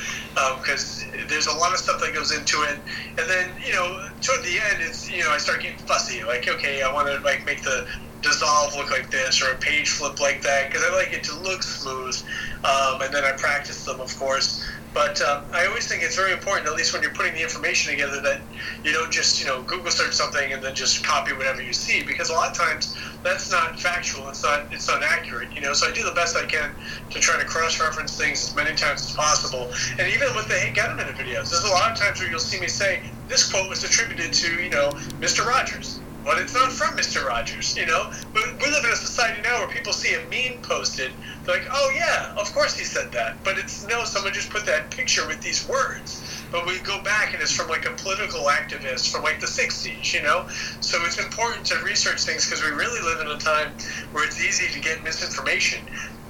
because 0.58 1.04
um, 1.04 1.28
there's 1.28 1.46
a 1.46 1.54
lot 1.54 1.74
of 1.74 1.78
stuff 1.78 2.02
that 2.02 2.14
goes 2.14 2.32
into 2.32 2.64
it. 2.64 2.80
And 3.10 3.30
then 3.30 3.52
you 3.64 3.74
know, 3.74 4.10
toward 4.22 4.42
the 4.42 4.58
end, 4.72 4.82
it's 4.82 5.12
you 5.12 5.24
know 5.24 5.30
I 5.30 5.38
start 5.38 5.62
getting 5.62 5.78
fussy. 5.78 6.24
Like 6.24 6.48
okay, 6.48 6.82
I 6.82 6.92
want 6.92 7.08
to 7.08 7.20
like 7.20 7.46
make 7.46 7.62
the 7.62 7.88
dissolve 8.22 8.76
look 8.76 8.92
like 8.92 9.10
this 9.10 9.42
or 9.42 9.52
a 9.52 9.58
page 9.58 9.90
flip 9.90 10.20
like 10.20 10.42
that 10.42 10.70
because 10.70 10.84
I 10.84 10.96
like 10.96 11.14
it 11.14 11.24
to 11.26 11.36
look 11.40 11.64
smooth. 11.64 12.22
Um, 12.64 13.02
and 13.02 13.14
then 13.14 13.24
I 13.24 13.32
practice 13.34 13.86
them, 13.86 14.00
of 14.00 14.16
course. 14.18 14.66
But 14.94 15.22
um, 15.22 15.46
I 15.54 15.66
always 15.68 15.88
think 15.88 16.04
it's 16.04 16.18
very 16.18 16.34
important, 16.34 16.68
at 16.68 16.76
least 16.76 16.92
when 16.92 17.02
you're 17.02 17.14
putting 17.14 17.34
the 17.34 17.42
information 17.42 17.92
together, 17.92 18.20
that 18.22 18.42
you 18.84 18.92
don't 18.92 19.12
just 19.12 19.40
you 19.40 19.48
know 19.48 19.62
Google 19.62 19.90
search 19.90 20.14
something 20.14 20.52
and 20.52 20.62
then 20.62 20.76
just 20.76 21.02
copy 21.04 21.32
whatever 21.32 21.62
you 21.62 21.72
see, 21.72 22.04
because 22.04 22.30
a 22.30 22.34
lot 22.34 22.52
of 22.52 22.58
times 22.58 22.98
that's 23.24 23.50
not 23.50 23.80
factual. 23.80 24.28
It's 24.28 24.44
not 24.44 24.66
it's 24.72 24.90
not 24.90 25.02
accurate. 25.02 25.50
You 25.54 25.62
know, 25.62 25.72
so 25.72 25.88
I 25.88 25.94
do 25.94 26.04
the 26.04 26.12
best 26.12 26.36
I 26.36 26.46
can 26.46 26.76
to 27.10 27.20
try 27.20 27.40
to 27.40 27.46
cross-reference 27.46 28.18
things 28.18 28.50
as 28.50 28.56
many 28.56 28.76
times 28.76 29.02
as 29.06 29.16
possible. 29.16 29.72
And 29.98 30.14
even 30.14 30.36
with 30.36 30.50
the 30.50 30.56
Hey 30.56 30.74
the 30.74 31.14
videos, 31.14 31.52
there's 31.52 31.64
a 31.64 31.70
lot 31.70 31.92
of 31.92 31.98
times 31.98 32.20
where 32.20 32.30
you'll 32.30 32.40
see 32.40 32.60
me 32.60 32.68
say 32.68 33.02
this 33.30 33.50
quote 33.50 33.70
was 33.70 33.86
attributed 33.86 34.34
to 34.34 34.62
you 34.62 34.70
know 34.70 34.90
Mr. 35.22 35.46
Rogers 35.46 36.02
but 36.24 36.38
it's 36.40 36.54
not 36.54 36.72
from 36.72 36.96
Mr. 36.98 37.26
Rogers, 37.26 37.76
you 37.76 37.86
know? 37.86 38.12
But 38.34 38.44
we 38.62 38.70
live 38.70 38.84
in 38.86 38.92
a 38.92 38.96
society 38.96 39.42
now 39.42 39.60
where 39.60 39.68
people 39.68 39.94
see 39.94 40.14
a 40.16 40.22
meme 40.30 40.62
posted, 40.62 41.12
they're 41.44 41.58
like, 41.58 41.68
oh 41.72 41.92
yeah, 41.96 42.34
of 42.38 42.52
course 42.54 42.78
he 42.78 42.84
said 42.84 43.12
that. 43.12 43.44
But 43.44 43.58
it's 43.58 43.88
no, 43.88 44.04
someone 44.04 44.34
just 44.34 44.50
put 44.50 44.66
that 44.66 44.92
picture 44.92 45.28
with 45.28 45.42
these 45.42 45.68
words. 45.68 46.28
But 46.52 46.68
we 46.68 46.80
go 46.80 47.02
back 47.02 47.34
and 47.34 47.42
it's 47.42 47.56
from 47.56 47.70
like 47.70 47.86
a 47.86 47.92
political 47.92 48.42
activist 48.42 49.12
from 49.12 49.24
like 49.24 49.40
the 49.40 49.48
60s, 49.48 50.14
you 50.14 50.22
know? 50.22 50.48
So 50.82 50.98
it's 51.06 51.18
important 51.18 51.66
to 51.68 51.80
research 51.84 52.24
things 52.24 52.46
because 52.46 52.64
we 52.64 52.70
really 52.70 53.02
live 53.02 53.22
in 53.22 53.28
a 53.28 53.38
time 53.38 53.72
where 54.12 54.26
it's 54.26 54.44
easy 54.44 54.72
to 54.72 54.80
get 54.80 55.04
misinformation 55.04 55.80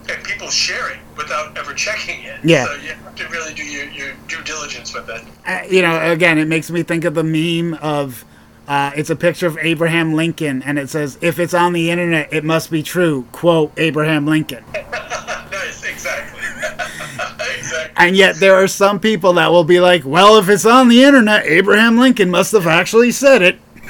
and 0.10 0.24
people 0.24 0.50
share 0.50 0.92
it 0.92 1.00
without 1.18 1.58
ever 1.58 1.74
checking 1.74 2.24
it. 2.24 2.40
Yeah. 2.44 2.66
So 2.66 2.74
you 2.76 2.90
have 2.90 3.16
to 3.16 3.28
really 3.30 3.54
do 3.54 3.64
your, 3.64 3.86
your 3.90 4.14
due 4.28 4.42
diligence 4.44 4.94
with 4.94 5.10
it. 5.10 5.22
Uh, 5.46 5.62
you 5.70 5.82
know, 5.82 6.12
again, 6.12 6.38
it 6.38 6.48
makes 6.48 6.70
me 6.72 6.84
think 6.84 7.06
of 7.06 7.14
the 7.14 7.24
meme 7.24 7.76
of 7.82 8.26
uh, 8.72 8.92
it's 8.96 9.10
a 9.10 9.18
picture 9.18 9.48
of 9.48 9.58
Abraham 9.58 10.14
Lincoln, 10.14 10.64
and 10.64 10.80
it 10.80 10.90
says, 10.90 11.18
"If 11.20 11.40
it's 11.40 11.54
on 11.54 11.74
the 11.74 11.92
internet, 11.92 12.32
it 12.32 12.46
must 12.46 12.72
be 12.72 12.82
true." 12.82 13.26
Quote 13.34 13.74
Abraham 13.76 14.26
Lincoln. 14.26 14.64
nice, 14.74 15.84
exactly. 15.84 16.40
exactly. 17.58 17.94
And 17.98 18.16
yet, 18.16 18.38
there 18.38 18.56
are 18.56 18.70
some 18.70 18.98
people 19.02 19.34
that 19.34 19.52
will 19.52 19.66
be 19.66 19.82
like, 19.82 20.06
"Well, 20.06 20.38
if 20.38 20.48
it's 20.48 20.66
on 20.66 20.88
the 20.88 21.04
internet, 21.04 21.46
Abraham 21.48 21.98
Lincoln 21.98 22.30
must 22.30 22.54
have 22.54 22.66
actually 22.66 23.12
said 23.12 23.42
it." 23.42 23.60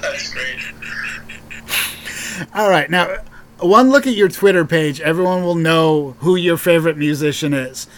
That's 0.00 0.32
great. 0.32 0.58
All 2.54 2.70
right, 2.70 2.88
now 2.88 3.16
one 3.58 3.90
look 3.90 4.06
at 4.06 4.14
your 4.14 4.28
Twitter 4.28 4.64
page, 4.64 5.00
everyone 5.00 5.42
will 5.42 5.56
know 5.56 6.14
who 6.20 6.36
your 6.36 6.56
favorite 6.56 6.96
musician 6.96 7.52
is. 7.52 7.88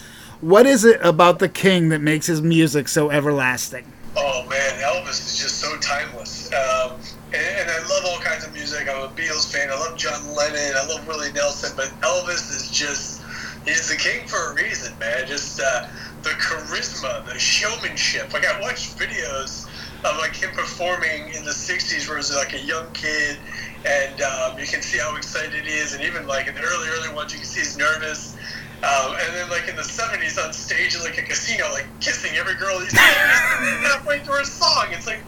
What 0.41 0.65
is 0.65 0.83
it 0.85 0.99
about 1.03 1.37
the 1.37 1.49
king 1.49 1.89
that 1.89 2.01
makes 2.01 2.25
his 2.25 2.41
music 2.41 2.87
so 2.87 3.11
everlasting? 3.11 3.92
Oh 4.15 4.45
man, 4.47 4.79
Elvis 4.79 5.25
is 5.25 5.39
just 5.39 5.59
so 5.59 5.75
timeless. 5.77 6.51
Um, 6.53 6.99
and, 7.33 7.43
and, 7.57 7.71
I 7.71 7.79
love 7.89 8.05
all 8.05 8.19
kinds 8.19 8.45
of 8.45 8.53
music. 8.53 8.87
I'm 8.87 9.01
a 9.01 9.07
Beatles 9.07 9.51
fan. 9.51 9.69
I 9.71 9.75
love 9.75 9.97
John 9.97 10.35
Lennon. 10.35 10.73
I 10.77 10.85
love 10.87 11.07
Willie 11.07 11.31
Nelson. 11.31 11.73
But 11.75 11.87
Elvis 12.01 12.51
is 12.55 12.69
just—he's 12.69 13.89
the 13.89 13.95
king 13.95 14.27
for 14.27 14.51
a 14.51 14.53
reason, 14.53 14.93
man. 14.99 15.25
Just 15.25 15.59
uh, 15.59 15.87
the 16.21 16.29
charisma, 16.31 17.25
the 17.25 17.39
showmanship. 17.39 18.31
Like 18.33 18.45
I 18.45 18.61
watched 18.61 18.99
videos 18.99 19.67
of 20.05 20.17
like 20.19 20.35
him 20.35 20.51
performing 20.51 21.33
in 21.33 21.43
the 21.43 21.51
'60s, 21.51 22.07
where 22.07 22.17
he 22.17 22.19
was 22.19 22.35
like 22.35 22.53
a 22.53 22.61
young 22.61 22.91
kid, 22.93 23.39
and 23.83 24.21
um, 24.21 24.59
you 24.59 24.67
can 24.67 24.83
see 24.83 24.99
how 24.99 25.15
excited 25.15 25.65
he 25.65 25.73
is. 25.73 25.93
And 25.93 26.03
even 26.03 26.27
like 26.27 26.47
in 26.47 26.53
the 26.53 26.61
early, 26.61 26.87
early 26.89 27.15
ones, 27.15 27.33
you 27.33 27.39
can 27.39 27.47
see 27.47 27.61
he's 27.61 27.77
nervous. 27.77 28.37
Um, 28.83 29.15
and 29.15 29.33
then, 29.33 29.49
like 29.49 29.69
in 29.69 29.77
the 29.77 29.81
'70s, 29.81 30.43
on 30.43 30.51
stage 30.51 30.99
like 30.99 31.17
a 31.17 31.21
casino, 31.21 31.71
like 31.71 31.87
kissing 32.01 32.35
every 32.35 32.55
girl 32.55 32.79
he's 32.79 32.91
halfway 32.97 34.19
through 34.19 34.41
a 34.41 34.45
song. 34.45 34.87
It's 34.91 35.07
like, 35.07 35.21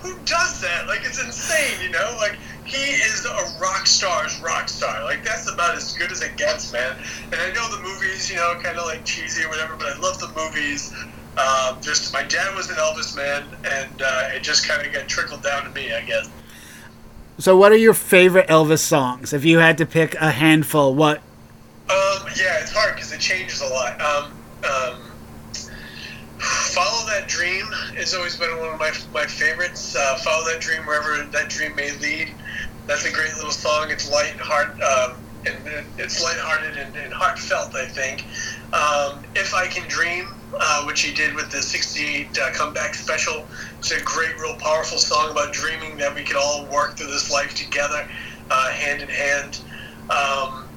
who 0.00 0.16
does 0.24 0.60
that? 0.60 0.86
Like, 0.86 1.00
it's 1.04 1.22
insane, 1.22 1.82
you 1.82 1.90
know? 1.90 2.16
Like, 2.18 2.38
he 2.64 2.92
is 2.92 3.26
a 3.26 3.58
rock 3.60 3.86
star's 3.86 4.40
rock 4.40 4.68
star. 4.68 5.04
Like, 5.04 5.24
that's 5.24 5.50
about 5.50 5.74
as 5.74 5.92
good 5.96 6.10
as 6.10 6.22
it 6.22 6.36
gets, 6.36 6.72
man. 6.72 6.96
And 7.32 7.34
I 7.34 7.52
know 7.52 7.68
the 7.76 7.82
movies, 7.82 8.30
you 8.30 8.36
know, 8.36 8.58
kind 8.62 8.78
of 8.78 8.86
like 8.86 9.04
cheesy 9.04 9.44
or 9.44 9.48
whatever, 9.48 9.76
but 9.76 9.88
I 9.88 9.98
love 9.98 10.18
the 10.18 10.28
movies. 10.28 10.94
Um, 11.36 11.80
just 11.80 12.12
my 12.12 12.22
dad 12.22 12.54
was 12.56 12.70
an 12.70 12.76
Elvis 12.76 13.16
man, 13.16 13.44
and 13.64 14.02
uh, 14.02 14.30
it 14.34 14.42
just 14.42 14.68
kind 14.68 14.86
of 14.86 14.92
got 14.92 15.08
trickled 15.08 15.42
down 15.42 15.64
to 15.64 15.70
me, 15.70 15.92
I 15.92 16.02
guess. 16.02 16.30
So, 17.38 17.56
what 17.56 17.72
are 17.72 17.76
your 17.76 17.94
favorite 17.94 18.48
Elvis 18.48 18.80
songs? 18.80 19.32
If 19.32 19.44
you 19.44 19.58
had 19.58 19.78
to 19.78 19.86
pick 19.86 20.14
a 20.16 20.30
handful, 20.30 20.94
what 20.94 21.22
yeah, 22.36 22.60
it's 22.60 22.72
hard 22.72 22.94
because 22.94 23.12
it 23.12 23.20
changes 23.20 23.60
a 23.60 23.66
lot. 23.66 24.00
Um, 24.00 24.32
um, 24.64 25.10
Follow 26.40 27.06
That 27.06 27.28
Dream 27.28 27.66
has 27.96 28.14
always 28.14 28.36
been 28.36 28.56
one 28.58 28.72
of 28.72 28.78
my, 28.78 28.92
my 29.12 29.26
favorites. 29.26 29.94
Uh, 29.96 30.16
Follow 30.16 30.44
That 30.46 30.60
Dream 30.60 30.86
wherever 30.86 31.22
that 31.22 31.48
dream 31.48 31.74
may 31.76 31.92
lead. 31.98 32.32
That's 32.86 33.04
a 33.04 33.12
great 33.12 33.34
little 33.34 33.50
song. 33.50 33.90
It's 33.90 34.10
light 34.10 34.36
heart, 34.38 34.70
um, 34.80 35.16
and 35.46 35.84
it's 35.98 36.22
lighthearted 36.22 36.76
and, 36.78 36.96
and 36.96 37.12
heartfelt. 37.12 37.74
I 37.74 37.86
think. 37.86 38.24
Um, 38.72 39.22
if 39.34 39.54
I 39.54 39.66
Can 39.66 39.86
Dream, 39.88 40.28
uh, 40.58 40.84
which 40.84 41.02
he 41.02 41.12
did 41.12 41.34
with 41.34 41.50
the 41.50 41.60
'68 41.60 42.38
uh, 42.38 42.50
comeback 42.52 42.94
special, 42.94 43.46
it's 43.78 43.90
a 43.90 44.02
great, 44.02 44.38
real 44.40 44.56
powerful 44.56 44.98
song 44.98 45.30
about 45.30 45.52
dreaming 45.52 45.96
that 45.98 46.14
we 46.14 46.24
could 46.24 46.36
all 46.36 46.66
work 46.66 46.96
through 46.96 47.08
this 47.08 47.30
life 47.30 47.54
together, 47.54 48.08
uh, 48.50 48.70
hand 48.70 49.02
in 49.02 49.08
hand. 49.08 49.60
Um, 50.08 50.69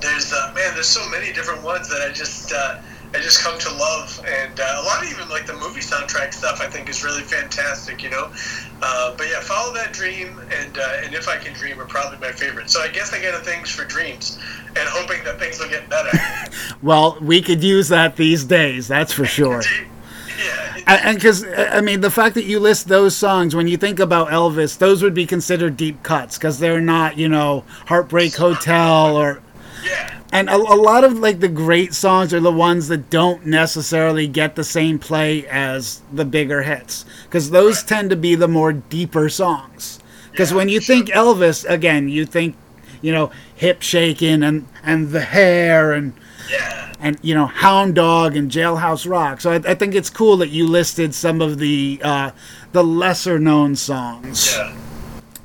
there's 0.00 0.32
uh, 0.32 0.52
man, 0.54 0.74
there's 0.74 0.88
so 0.88 1.08
many 1.10 1.32
different 1.32 1.62
ones 1.62 1.88
that 1.88 2.02
I 2.02 2.12
just 2.12 2.52
uh, 2.52 2.80
I 3.12 3.18
just 3.18 3.42
come 3.42 3.58
to 3.58 3.72
love, 3.74 4.22
and 4.24 4.60
uh, 4.60 4.80
a 4.80 4.84
lot 4.84 5.02
of 5.02 5.10
even 5.10 5.28
like 5.28 5.46
the 5.46 5.54
movie 5.54 5.80
soundtrack 5.80 6.32
stuff 6.32 6.60
I 6.60 6.68
think 6.68 6.88
is 6.88 7.02
really 7.02 7.22
fantastic, 7.22 8.02
you 8.02 8.10
know. 8.10 8.32
Uh, 8.80 9.14
but 9.16 9.28
yeah, 9.28 9.40
follow 9.40 9.74
that 9.74 9.92
dream, 9.92 10.38
and 10.52 10.78
uh, 10.78 11.02
and 11.02 11.14
if 11.14 11.28
I 11.28 11.36
can 11.36 11.52
dream 11.52 11.80
are 11.80 11.86
probably 11.86 12.18
my 12.18 12.32
favorite. 12.32 12.70
So 12.70 12.80
I 12.80 12.88
guess 12.88 13.12
I 13.12 13.20
get 13.20 13.34
a 13.34 13.38
thanks 13.38 13.74
for 13.74 13.84
dreams, 13.84 14.38
and 14.68 14.88
hoping 14.88 15.24
that 15.24 15.40
things 15.40 15.58
will 15.58 15.68
get 15.68 15.88
better. 15.88 16.16
well, 16.82 17.18
we 17.20 17.42
could 17.42 17.64
use 17.64 17.88
that 17.88 18.16
these 18.16 18.44
days, 18.44 18.86
that's 18.86 19.12
for 19.12 19.24
sure. 19.24 19.62
Yeah. 20.40 20.78
And 20.86 21.16
because 21.16 21.44
I 21.46 21.82
mean, 21.82 22.00
the 22.00 22.10
fact 22.10 22.34
that 22.36 22.44
you 22.44 22.60
list 22.60 22.88
those 22.88 23.14
songs 23.14 23.54
when 23.54 23.68
you 23.68 23.76
think 23.76 24.00
about 24.00 24.28
Elvis, 24.28 24.78
those 24.78 25.02
would 25.02 25.12
be 25.12 25.26
considered 25.26 25.76
deep 25.76 26.02
cuts 26.02 26.38
because 26.38 26.58
they're 26.58 26.80
not, 26.80 27.18
you 27.18 27.28
know, 27.28 27.62
Heartbreak 27.86 28.34
Hotel 28.34 29.16
or 29.18 29.42
yeah. 29.82 30.20
And 30.32 30.48
a, 30.48 30.56
a, 30.56 30.76
lot 30.76 31.04
of 31.04 31.18
like 31.18 31.40
the 31.40 31.48
great 31.48 31.92
songs 31.94 32.32
are 32.32 32.40
the 32.40 32.52
ones 32.52 32.88
that 32.88 33.10
don't 33.10 33.46
necessarily 33.46 34.26
get 34.26 34.54
the 34.54 34.64
same 34.64 34.98
play 34.98 35.46
as 35.48 36.02
the 36.12 36.24
bigger 36.24 36.62
hits 36.62 37.04
because 37.24 37.50
those 37.50 37.78
right. 37.78 37.88
tend 37.88 38.10
to 38.10 38.16
be 38.16 38.34
the 38.34 38.48
more 38.48 38.72
deeper 38.72 39.28
songs. 39.28 39.98
Because 40.30 40.50
yeah, 40.50 40.56
when 40.58 40.68
you 40.68 40.80
sure. 40.80 40.96
think 40.96 41.08
Elvis, 41.08 41.68
again, 41.68 42.08
you 42.08 42.24
think 42.24 42.56
you 43.02 43.12
know 43.12 43.30
hip 43.54 43.82
shaking 43.82 44.42
and 44.42 44.66
and 44.82 45.10
the 45.10 45.20
hair 45.20 45.92
and 45.92 46.12
yeah. 46.50 46.92
and 47.00 47.18
you 47.22 47.34
know 47.34 47.46
Hound 47.46 47.94
Dog 47.94 48.36
and 48.36 48.50
Jailhouse 48.50 49.08
Rock. 49.08 49.40
So 49.40 49.52
I, 49.52 49.56
I 49.56 49.74
think 49.74 49.94
it's 49.94 50.10
cool 50.10 50.36
that 50.38 50.50
you 50.50 50.66
listed 50.66 51.14
some 51.14 51.40
of 51.40 51.58
the 51.58 52.00
uh, 52.02 52.30
the 52.72 52.84
lesser 52.84 53.38
known 53.38 53.76
songs. 53.76 54.54
Yeah. 54.54 54.79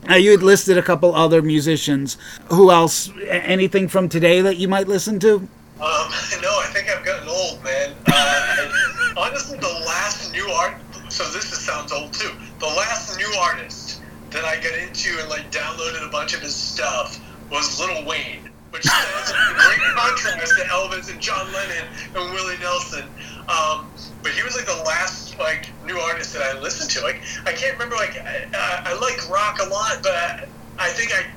Now 0.08 0.16
you 0.16 0.32
had 0.32 0.44
listed 0.44 0.78
a 0.78 0.84
couple 0.84 1.16
other 1.16 1.42
musicians. 1.42 2.18
Who 2.52 2.70
else? 2.70 3.12
Anything 3.28 3.88
from 3.88 4.08
today 4.08 4.42
that 4.42 4.58
you 4.58 4.68
might 4.68 4.88
listen 4.88 5.20
to? 5.22 5.36
Um, 5.36 5.50
no, 5.80 6.52
I 6.60 6.70
think 6.74 6.90
I've 6.90 7.04
gotten 7.04 7.28
old, 7.28 7.64
man. 7.64 7.96
Uh, 8.08 8.70
honestly, 9.18 9.58
the 9.58 9.84
last 9.86 10.32
new 10.32 10.48
art. 10.50 10.76
So 11.10 11.24
this 11.32 11.52
is, 11.52 11.60
sounds 11.60 11.92
old 11.92 12.14
too. 12.14 12.32
The 12.60 12.68
last 12.68 13.18
new 13.18 13.32
artist 13.40 14.02
that 14.30 14.46
I 14.46 14.56
got 14.58 14.78
into 14.78 15.18
and 15.20 15.30
like 15.30 15.52
downloaded 15.52 16.08
a 16.08 16.12
bunch 16.12 16.34
of 16.34 16.42
his 16.42 16.54
stuff 16.54 17.20
was 17.50 17.80
Lil 17.80 18.06
Wayne, 18.06 18.50
which 18.70 18.84
stands 18.84 19.32
in 19.32 19.54
great 19.56 19.80
contrast 19.96 20.56
to 20.58 20.64
Elvis 20.66 21.12
and 21.12 21.22
John 21.22 21.52
Lennon 21.52 21.88
and 22.16 22.34
Willie 22.34 22.58
Nelson. 22.60 23.06
Um, 23.48 23.88
but 24.26 24.34
he 24.34 24.42
was 24.42 24.56
like 24.56 24.66
the 24.66 24.84
last 24.84 25.38
like 25.38 25.70
new 25.86 26.00
artist 26.00 26.34
that 26.34 26.42
I 26.42 26.60
listened 26.60 26.90
to. 26.90 27.02
Like 27.04 27.22
I 27.46 27.54
can't 27.54 27.74
remember. 27.74 27.96
Like 27.96 28.18
I, 28.18 28.50
I 28.84 28.94
like 28.98 29.30
rock 29.30 29.60
a 29.62 29.70
lot, 29.70 30.00
but 30.02 30.14
I, 30.14 30.48
I 30.80 30.90
think 30.90 31.12
I, 31.14 31.30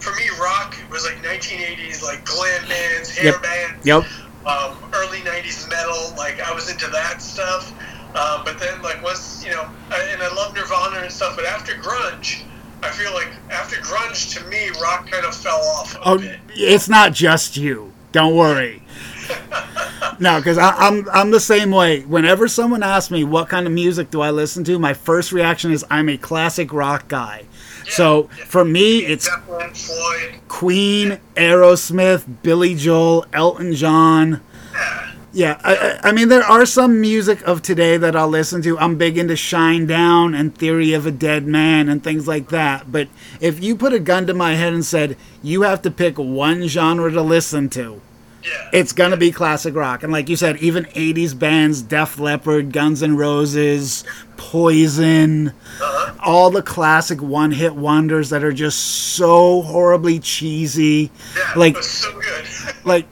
for 0.00 0.12
me, 0.16 0.28
rock 0.40 0.76
was 0.90 1.04
like 1.04 1.22
1980s 1.22 2.02
like 2.02 2.24
glam 2.24 2.68
bands, 2.68 3.16
hair 3.16 3.32
yep. 3.34 3.42
bands. 3.42 3.86
Yep. 3.86 4.04
Um, 4.44 4.76
early 4.92 5.20
90s 5.20 5.70
metal. 5.70 6.12
Like 6.16 6.40
I 6.40 6.52
was 6.52 6.68
into 6.68 6.88
that 6.88 7.22
stuff. 7.22 7.70
Um, 8.16 8.44
but 8.44 8.58
then 8.58 8.82
like 8.82 9.00
once 9.00 9.44
you 9.44 9.52
know, 9.52 9.70
I, 9.90 10.02
and 10.12 10.20
I 10.20 10.34
love 10.34 10.56
Nirvana 10.56 11.02
and 11.02 11.12
stuff. 11.12 11.36
But 11.36 11.46
after 11.46 11.72
grunge. 11.74 12.42
I 12.82 12.90
feel 12.90 13.14
like 13.14 13.28
after 13.50 13.76
grunge, 13.76 14.36
to 14.36 14.44
me, 14.50 14.68
rock 14.82 15.10
kind 15.10 15.24
of 15.24 15.34
fell 15.34 15.58
off 15.58 15.94
a 15.94 16.00
oh, 16.04 16.18
bit. 16.18 16.38
It's 16.50 16.86
not 16.86 17.14
just 17.14 17.56
you. 17.56 17.94
Don't 18.12 18.36
worry. 18.36 18.82
No, 20.20 20.38
because 20.38 20.58
I'm 20.58 21.08
I'm 21.10 21.30
the 21.30 21.40
same 21.40 21.70
way. 21.70 22.00
Whenever 22.02 22.48
someone 22.48 22.82
asks 22.82 23.10
me 23.10 23.24
what 23.24 23.48
kind 23.48 23.66
of 23.66 23.72
music 23.72 24.10
do 24.10 24.20
I 24.20 24.30
listen 24.30 24.64
to, 24.64 24.78
my 24.78 24.94
first 24.94 25.32
reaction 25.32 25.72
is 25.72 25.84
I'm 25.90 26.08
a 26.08 26.16
classic 26.16 26.72
rock 26.72 27.08
guy. 27.08 27.44
so 27.88 28.28
yeah. 28.36 28.44
for 28.44 28.64
me, 28.64 29.04
it's 29.04 29.28
Floyd. 29.28 30.40
Queen, 30.48 31.18
Aerosmith, 31.34 32.24
Billy 32.42 32.74
Joel, 32.74 33.26
Elton 33.32 33.74
John. 33.74 34.40
Yeah. 34.72 35.10
Yeah, 35.34 35.60
I, 35.64 35.76
I 35.76 36.08
I 36.10 36.12
mean, 36.12 36.28
there 36.28 36.44
are 36.44 36.64
some 36.64 37.00
music 37.00 37.42
of 37.42 37.60
today 37.60 37.96
that 37.96 38.14
I'll 38.14 38.28
listen 38.28 38.62
to. 38.62 38.78
I'm 38.78 38.96
big 38.96 39.18
into 39.18 39.34
Shinedown 39.34 40.38
and 40.38 40.56
Theory 40.56 40.92
of 40.92 41.06
a 41.06 41.10
Dead 41.10 41.44
Man 41.44 41.88
and 41.88 42.04
things 42.04 42.28
like 42.28 42.50
that. 42.50 42.92
But 42.92 43.08
if 43.40 43.60
you 43.62 43.74
put 43.74 43.92
a 43.92 43.98
gun 43.98 44.28
to 44.28 44.34
my 44.34 44.54
head 44.54 44.72
and 44.72 44.84
said, 44.84 45.16
you 45.42 45.62
have 45.62 45.82
to 45.82 45.90
pick 45.90 46.18
one 46.18 46.68
genre 46.68 47.10
to 47.10 47.20
listen 47.20 47.68
to, 47.70 48.00
Yeah. 48.44 48.68
it's 48.74 48.92
going 48.92 49.10
to 49.10 49.16
be 49.16 49.32
classic 49.32 49.74
rock. 49.74 50.02
And 50.02 50.12
like 50.12 50.28
you 50.28 50.36
said, 50.36 50.58
even 50.58 50.84
80s 50.84 51.38
bands, 51.38 51.80
Def 51.80 52.18
Leppard, 52.18 52.72
Guns 52.72 53.02
N' 53.02 53.16
Roses, 53.16 54.04
Poison, 54.36 55.48
uh-huh. 55.48 56.14
all 56.22 56.50
the 56.50 56.62
classic 56.62 57.22
one 57.22 57.52
hit 57.52 57.74
wonders 57.74 58.28
that 58.30 58.44
are 58.44 58.52
just 58.52 58.78
so 58.78 59.62
horribly 59.62 60.18
cheesy. 60.18 61.10
Yeah. 61.34 61.52
Like, 61.56 61.82
so 61.82 62.12
good. 62.20 62.46
like 62.84 63.06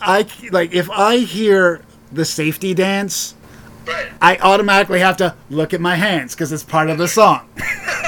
I 0.00 0.26
like 0.50 0.72
if 0.72 0.90
I 0.90 1.18
hear 1.18 1.82
the 2.12 2.24
safety 2.24 2.74
dance, 2.74 3.34
right. 3.86 4.08
I 4.20 4.38
automatically 4.38 5.00
have 5.00 5.16
to 5.18 5.34
look 5.50 5.74
at 5.74 5.80
my 5.80 5.94
hands 5.94 6.34
because 6.34 6.52
it's 6.52 6.64
part 6.64 6.90
of 6.90 6.98
the 6.98 7.08
song. 7.08 7.48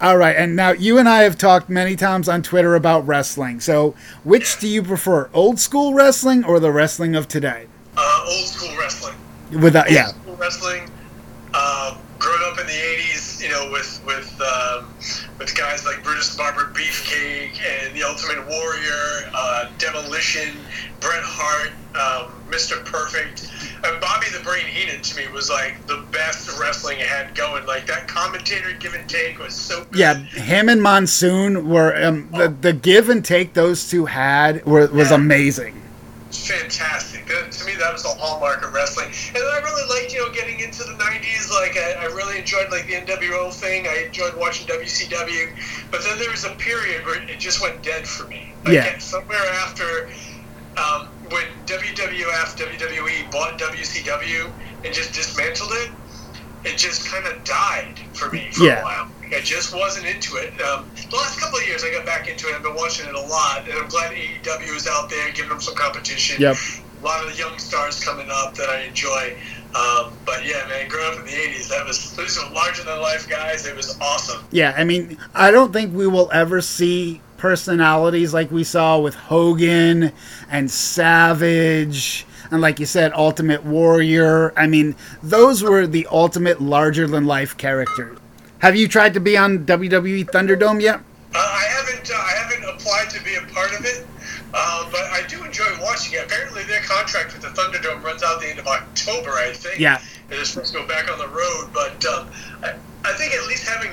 All 0.00 0.18
right, 0.18 0.36
and 0.36 0.54
now 0.54 0.72
you 0.72 0.98
and 0.98 1.08
I 1.08 1.22
have 1.22 1.38
talked 1.38 1.70
many 1.70 1.96
times 1.96 2.28
on 2.28 2.42
Twitter 2.42 2.74
about 2.74 3.06
wrestling. 3.06 3.60
So, 3.60 3.94
which 4.24 4.58
do 4.58 4.68
you 4.68 4.82
prefer, 4.82 5.30
old 5.32 5.58
school 5.58 5.94
wrestling 5.94 6.44
or 6.44 6.60
the 6.60 6.70
wrestling 6.70 7.14
of 7.14 7.28
today? 7.28 7.66
uh, 7.96 8.24
old 8.28 8.44
school 8.46 8.76
wrestling. 8.78 9.16
Without, 9.62 9.90
yeah, 9.90 10.06
Old 10.08 10.16
school 10.16 10.36
wrestling. 10.36 10.90
Uh, 11.54 11.96
growing 12.18 12.42
up 12.44 12.58
in 12.60 12.66
the 12.66 12.72
'80s, 12.72 13.42
you 13.42 13.48
know, 13.48 13.70
with 13.72 14.02
with 14.04 14.40
um, 14.40 14.92
with 15.38 15.54
guys 15.56 15.86
like 15.86 16.02
Brutus 16.04 16.32
the 16.32 16.38
Barber 16.38 16.72
Beefcake 16.74 17.58
and 17.62 17.94
the 17.96 18.02
Ultimate 18.02 18.46
Warrior, 18.46 19.30
uh, 19.34 19.70
Demolition, 19.78 20.56
Bret 21.00 21.22
Hart, 21.22 21.70
um, 21.94 22.32
Mr. 22.50 22.84
Perfect, 22.84 23.50
and 23.84 24.00
Bobby 24.00 24.26
the 24.36 24.42
Brain 24.42 24.66
Heenan 24.66 25.02
to 25.02 25.16
me 25.16 25.28
was 25.32 25.50
like 25.50 25.86
the 25.86 26.04
best 26.12 26.58
wrestling 26.60 26.98
had 26.98 27.34
going. 27.34 27.66
Like 27.66 27.86
that 27.86 28.08
commentator 28.08 28.72
give 28.78 28.94
and 28.94 29.08
take 29.08 29.38
was 29.38 29.54
so 29.54 29.84
good. 29.84 29.98
yeah. 29.98 30.14
Him 30.14 30.68
and 30.68 30.82
Monsoon 30.82 31.68
were 31.68 31.96
um, 32.04 32.28
the 32.32 32.48
the 32.48 32.72
give 32.72 33.08
and 33.10 33.24
take 33.24 33.54
those 33.54 33.88
two 33.88 34.06
had 34.06 34.64
were, 34.66 34.86
was 34.88 35.10
amazing. 35.10 35.82
fantastic. 36.30 37.26
That, 37.26 37.52
to 37.52 37.64
me, 37.64 37.74
that 37.76 37.92
was 37.92 38.02
the 38.02 38.10
hallmark 38.10 38.64
of 38.64 38.72
wrestling. 38.72 39.08
And 39.28 39.38
I 39.42 39.58
really 39.62 39.88
liked, 39.88 40.12
you 40.12 40.20
know, 40.20 40.32
getting 40.32 40.60
into 40.60 40.84
the 40.84 40.92
'90s. 40.94 41.50
Like, 41.50 41.76
I, 41.76 42.04
I 42.04 42.04
really 42.06 42.38
enjoyed 42.38 42.70
like 42.70 42.86
the 42.86 42.94
NWO 42.94 43.52
thing. 43.52 43.86
I 43.86 44.04
enjoyed 44.06 44.34
watching 44.36 44.66
WCW. 44.66 45.90
But 45.90 46.02
then 46.04 46.18
there 46.18 46.30
was 46.30 46.44
a 46.44 46.50
period 46.56 47.04
where 47.06 47.22
it 47.22 47.38
just 47.38 47.62
went 47.62 47.82
dead 47.82 48.06
for 48.06 48.26
me. 48.28 48.52
Like, 48.64 48.74
Yeah. 48.74 48.98
Somewhere 48.98 49.38
after 49.64 50.08
um, 50.76 51.08
when 51.30 51.44
WWF, 51.66 52.56
WWE 52.56 53.30
bought 53.30 53.58
WCW 53.58 54.50
and 54.84 54.94
just 54.94 55.12
dismantled 55.14 55.70
it, 55.72 55.90
it 56.64 56.76
just 56.76 57.06
kind 57.10 57.26
of 57.26 57.42
died 57.44 57.98
for 58.14 58.30
me 58.30 58.48
for 58.52 58.64
Yeah. 58.64 58.80
a 58.80 58.84
while. 58.84 59.08
I 59.34 59.40
just 59.40 59.74
wasn't 59.74 60.06
into 60.06 60.36
it. 60.36 60.52
Um, 60.62 60.88
the 61.10 61.16
last 61.16 61.40
couple 61.40 61.58
of 61.58 61.66
years, 61.66 61.82
I 61.84 61.90
got 61.90 62.06
back 62.06 62.28
into 62.28 62.48
it. 62.48 62.54
I've 62.54 62.62
been 62.62 62.74
watching 62.76 63.08
it 63.08 63.14
a 63.14 63.20
lot, 63.20 63.68
and 63.68 63.72
I'm 63.76 63.88
glad 63.88 64.12
AEW 64.12 64.74
is 64.76 64.86
out 64.86 65.10
there 65.10 65.30
giving 65.32 65.48
them 65.50 65.60
some 65.60 65.74
competition. 65.74 66.40
Yep. 66.40 66.56
A 67.02 67.04
lot 67.04 67.24
of 67.24 67.30
the 67.32 67.36
young 67.36 67.58
stars 67.58 68.02
coming 68.02 68.28
up 68.30 68.54
that 68.54 68.68
I 68.68 68.82
enjoy. 68.82 69.36
Um, 69.74 70.12
but 70.24 70.46
yeah, 70.46 70.64
man, 70.68 70.88
growing 70.88 71.12
up 71.14 71.18
in 71.18 71.24
the 71.26 71.32
'80s, 71.32 71.68
that 71.68 71.84
was 71.84 72.12
those 72.12 72.38
were 72.38 72.48
larger 72.54 72.84
than 72.84 73.00
life 73.00 73.28
guys. 73.28 73.66
It 73.66 73.76
was 73.76 73.98
awesome. 74.00 74.42
Yeah, 74.52 74.72
I 74.76 74.84
mean, 74.84 75.18
I 75.34 75.50
don't 75.50 75.72
think 75.72 75.92
we 75.94 76.06
will 76.06 76.30
ever 76.32 76.60
see 76.62 77.20
personalities 77.36 78.32
like 78.34 78.50
we 78.50 78.64
saw 78.64 78.98
with 78.98 79.14
Hogan 79.14 80.12
and 80.50 80.70
Savage 80.70 82.26
and 82.50 82.60
like 82.60 82.78
you 82.80 82.86
said 82.86 83.12
Ultimate 83.12 83.64
Warrior. 83.64 84.52
I 84.56 84.66
mean, 84.66 84.94
those 85.22 85.62
were 85.62 85.86
the 85.86 86.06
ultimate 86.10 86.60
larger 86.60 87.06
than 87.06 87.26
life 87.26 87.56
characters. 87.56 88.18
Have 88.58 88.76
you 88.76 88.88
tried 88.88 89.14
to 89.14 89.20
be 89.20 89.36
on 89.36 89.66
WWE 89.66 90.26
Thunderdome 90.26 90.80
yet? 90.80 91.00
Uh, 91.34 91.38
I 91.38 91.64
haven't 91.68 92.10
uh, 92.10 92.16
I 92.16 92.30
haven't 92.30 92.64
applied 92.64 93.10
to 93.10 93.22
be 93.22 93.34
a 93.34 93.42
part 93.52 93.78
of 93.78 93.84
it, 93.84 94.06
uh, 94.54 94.88
but 94.90 95.02
I 95.12 95.22
do 95.28 95.44
enjoy 95.44 95.66
watching 95.82 96.18
it. 96.18 96.24
Apparently, 96.24 96.62
their 96.64 96.80
contract 96.80 97.34
with 97.34 97.42
the 97.42 97.48
Thunderdome 97.48 98.02
runs 98.02 98.22
out 98.22 98.40
the 98.40 98.48
end 98.48 98.58
of 98.58 98.66
October, 98.66 99.30
I 99.32 99.52
think. 99.52 99.78
Yeah. 99.78 100.00
And 100.30 100.38
they're 100.38 100.44
supposed 100.44 100.72
to 100.72 100.80
go 100.80 100.86
back 100.86 101.10
on 101.12 101.18
the 101.18 101.28
road, 101.28 101.68
but 101.74 102.04
um, 102.06 102.30
I, 102.62 102.74
I 103.04 103.12
think 103.12 103.34
at 103.34 103.46
least 103.46 103.68
having 103.68 103.92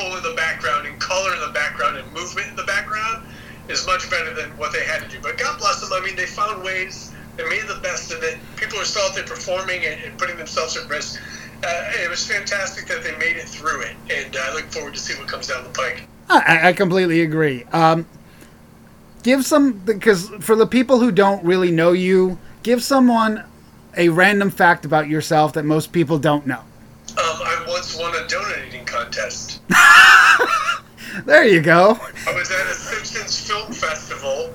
people 0.00 0.16
in 0.16 0.22
the 0.22 0.34
background 0.36 0.86
and 0.86 0.98
color 0.98 1.34
in 1.34 1.40
the 1.40 1.52
background 1.52 1.96
and 1.96 2.12
movement 2.12 2.48
in 2.48 2.56
the 2.56 2.64
background 2.64 3.26
is 3.68 3.86
much 3.86 4.10
better 4.10 4.34
than 4.34 4.50
what 4.56 4.72
they 4.72 4.84
had 4.84 5.02
to 5.02 5.08
do. 5.08 5.18
But 5.22 5.38
God 5.38 5.58
bless 5.58 5.80
them. 5.80 5.90
I 5.92 6.04
mean, 6.04 6.16
they 6.16 6.26
found 6.26 6.62
ways. 6.62 7.12
They 7.36 7.48
made 7.48 7.62
the 7.68 7.80
best 7.82 8.12
of 8.12 8.22
it. 8.22 8.38
People 8.56 8.78
are 8.78 8.84
still 8.84 9.02
out 9.02 9.14
there 9.14 9.24
performing 9.24 9.84
and, 9.84 10.02
and 10.02 10.18
putting 10.18 10.36
themselves 10.36 10.76
at 10.76 10.88
risk. 10.88 11.20
Uh, 11.62 11.92
it 12.02 12.08
was 12.08 12.26
fantastic 12.26 12.86
that 12.86 13.04
they 13.04 13.16
made 13.18 13.36
it 13.36 13.46
through 13.46 13.82
it, 13.82 13.94
and 14.10 14.34
I 14.34 14.54
look 14.54 14.64
forward 14.72 14.94
to 14.94 15.00
see 15.00 15.14
what 15.18 15.28
comes 15.28 15.46
down 15.46 15.62
the 15.62 15.70
pike. 15.70 16.06
I, 16.30 16.68
I 16.68 16.72
completely 16.72 17.20
agree. 17.20 17.64
Um, 17.64 18.06
give 19.22 19.44
some 19.44 19.72
because 19.72 20.30
for 20.40 20.56
the 20.56 20.66
people 20.66 20.98
who 20.98 21.12
don't 21.12 21.44
really 21.44 21.70
know 21.70 21.92
you, 21.92 22.38
give 22.62 22.82
someone 22.82 23.44
a 23.96 24.08
random 24.08 24.50
fact 24.50 24.86
about 24.86 25.08
yourself 25.08 25.52
that 25.52 25.66
most 25.66 25.92
people 25.92 26.18
don't 26.18 26.46
know. 26.46 26.60
Um, 26.60 27.16
I 27.18 27.66
once 27.68 27.98
won 27.98 28.14
a 28.16 28.26
donating 28.26 28.86
contest. 28.86 29.49
There 31.24 31.44
you 31.44 31.60
go. 31.60 31.98
I 32.26 32.32
was 32.34 32.50
at 32.50 32.66
a 32.66 32.74
Simpsons 32.74 33.48
film 33.48 33.72
festival 33.72 34.52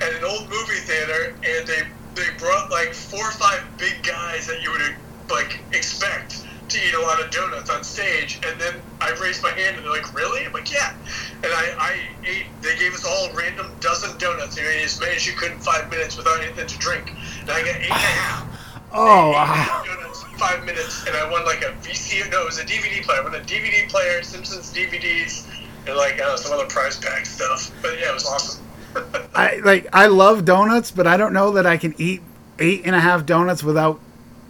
at 0.00 0.12
an 0.12 0.24
old 0.24 0.48
movie 0.48 0.80
theater, 0.84 1.34
and 1.44 1.66
they 1.66 1.82
they 2.14 2.26
brought 2.38 2.70
like 2.70 2.94
four 2.94 3.20
or 3.20 3.32
five 3.32 3.62
big 3.78 4.02
guys 4.02 4.46
that 4.46 4.62
you 4.62 4.70
would 4.70 4.96
like 5.30 5.60
expect 5.72 6.44
to 6.68 6.78
eat 6.78 6.94
a 6.94 7.00
lot 7.00 7.22
of 7.22 7.30
donuts 7.30 7.70
on 7.70 7.84
stage. 7.84 8.40
And 8.46 8.60
then 8.60 8.74
I 9.00 9.10
raised 9.22 9.42
my 9.42 9.50
hand, 9.50 9.76
and 9.76 9.84
they're 9.84 9.92
like, 9.92 10.12
"Really?" 10.14 10.44
I'm 10.44 10.52
like, 10.52 10.72
"Yeah." 10.72 10.94
And 11.42 11.52
I, 11.52 11.74
I 11.78 12.00
ate. 12.24 12.46
They 12.62 12.76
gave 12.78 12.94
us 12.94 13.04
all 13.04 13.26
a 13.30 13.34
random 13.34 13.70
dozen 13.80 14.16
donuts. 14.18 14.58
You 14.58 14.66
ate 14.68 14.84
as 14.84 14.98
many 15.00 15.16
as 15.16 15.26
you 15.26 15.34
could 15.34 15.52
in 15.52 15.58
five 15.58 15.90
minutes 15.90 16.16
without 16.16 16.42
anything 16.42 16.66
to 16.66 16.78
drink. 16.78 17.12
And 17.40 17.50
I 17.50 17.60
got 17.60 17.76
eight 17.76 17.84
and 17.84 17.90
a 17.90 17.94
half. 17.94 18.52
Oh, 18.98 19.30
wow. 19.32 19.82
donuts 19.84 20.22
in 20.22 20.30
five 20.38 20.64
minutes, 20.64 21.06
and 21.06 21.14
I 21.14 21.30
won 21.30 21.44
like 21.44 21.60
a 21.60 21.74
VC. 21.84 22.30
No, 22.30 22.42
it 22.42 22.46
was 22.46 22.58
a 22.58 22.64
DVD 22.64 23.02
player. 23.02 23.20
I 23.20 23.24
won 23.24 23.34
a 23.34 23.40
DVD 23.40 23.86
player, 23.90 24.22
Simpsons 24.22 24.72
DVDs, 24.72 25.44
and 25.86 25.96
like 25.96 26.20
uh, 26.20 26.36
some 26.36 26.52
other 26.52 26.66
prize 26.66 26.98
pack 26.98 27.26
stuff. 27.26 27.70
But 27.82 27.98
yeah, 27.98 28.10
it 28.10 28.14
was 28.14 28.26
awesome. 28.26 28.64
I 29.34 29.56
like 29.64 29.86
I 29.92 30.06
love 30.06 30.44
donuts, 30.44 30.90
but 30.90 31.06
I 31.06 31.16
don't 31.16 31.32
know 31.32 31.50
that 31.52 31.66
I 31.66 31.76
can 31.76 31.94
eat 31.98 32.22
eight 32.58 32.82
and 32.84 32.94
a 32.96 33.00
half 33.00 33.26
donuts 33.26 33.62
without 33.62 34.00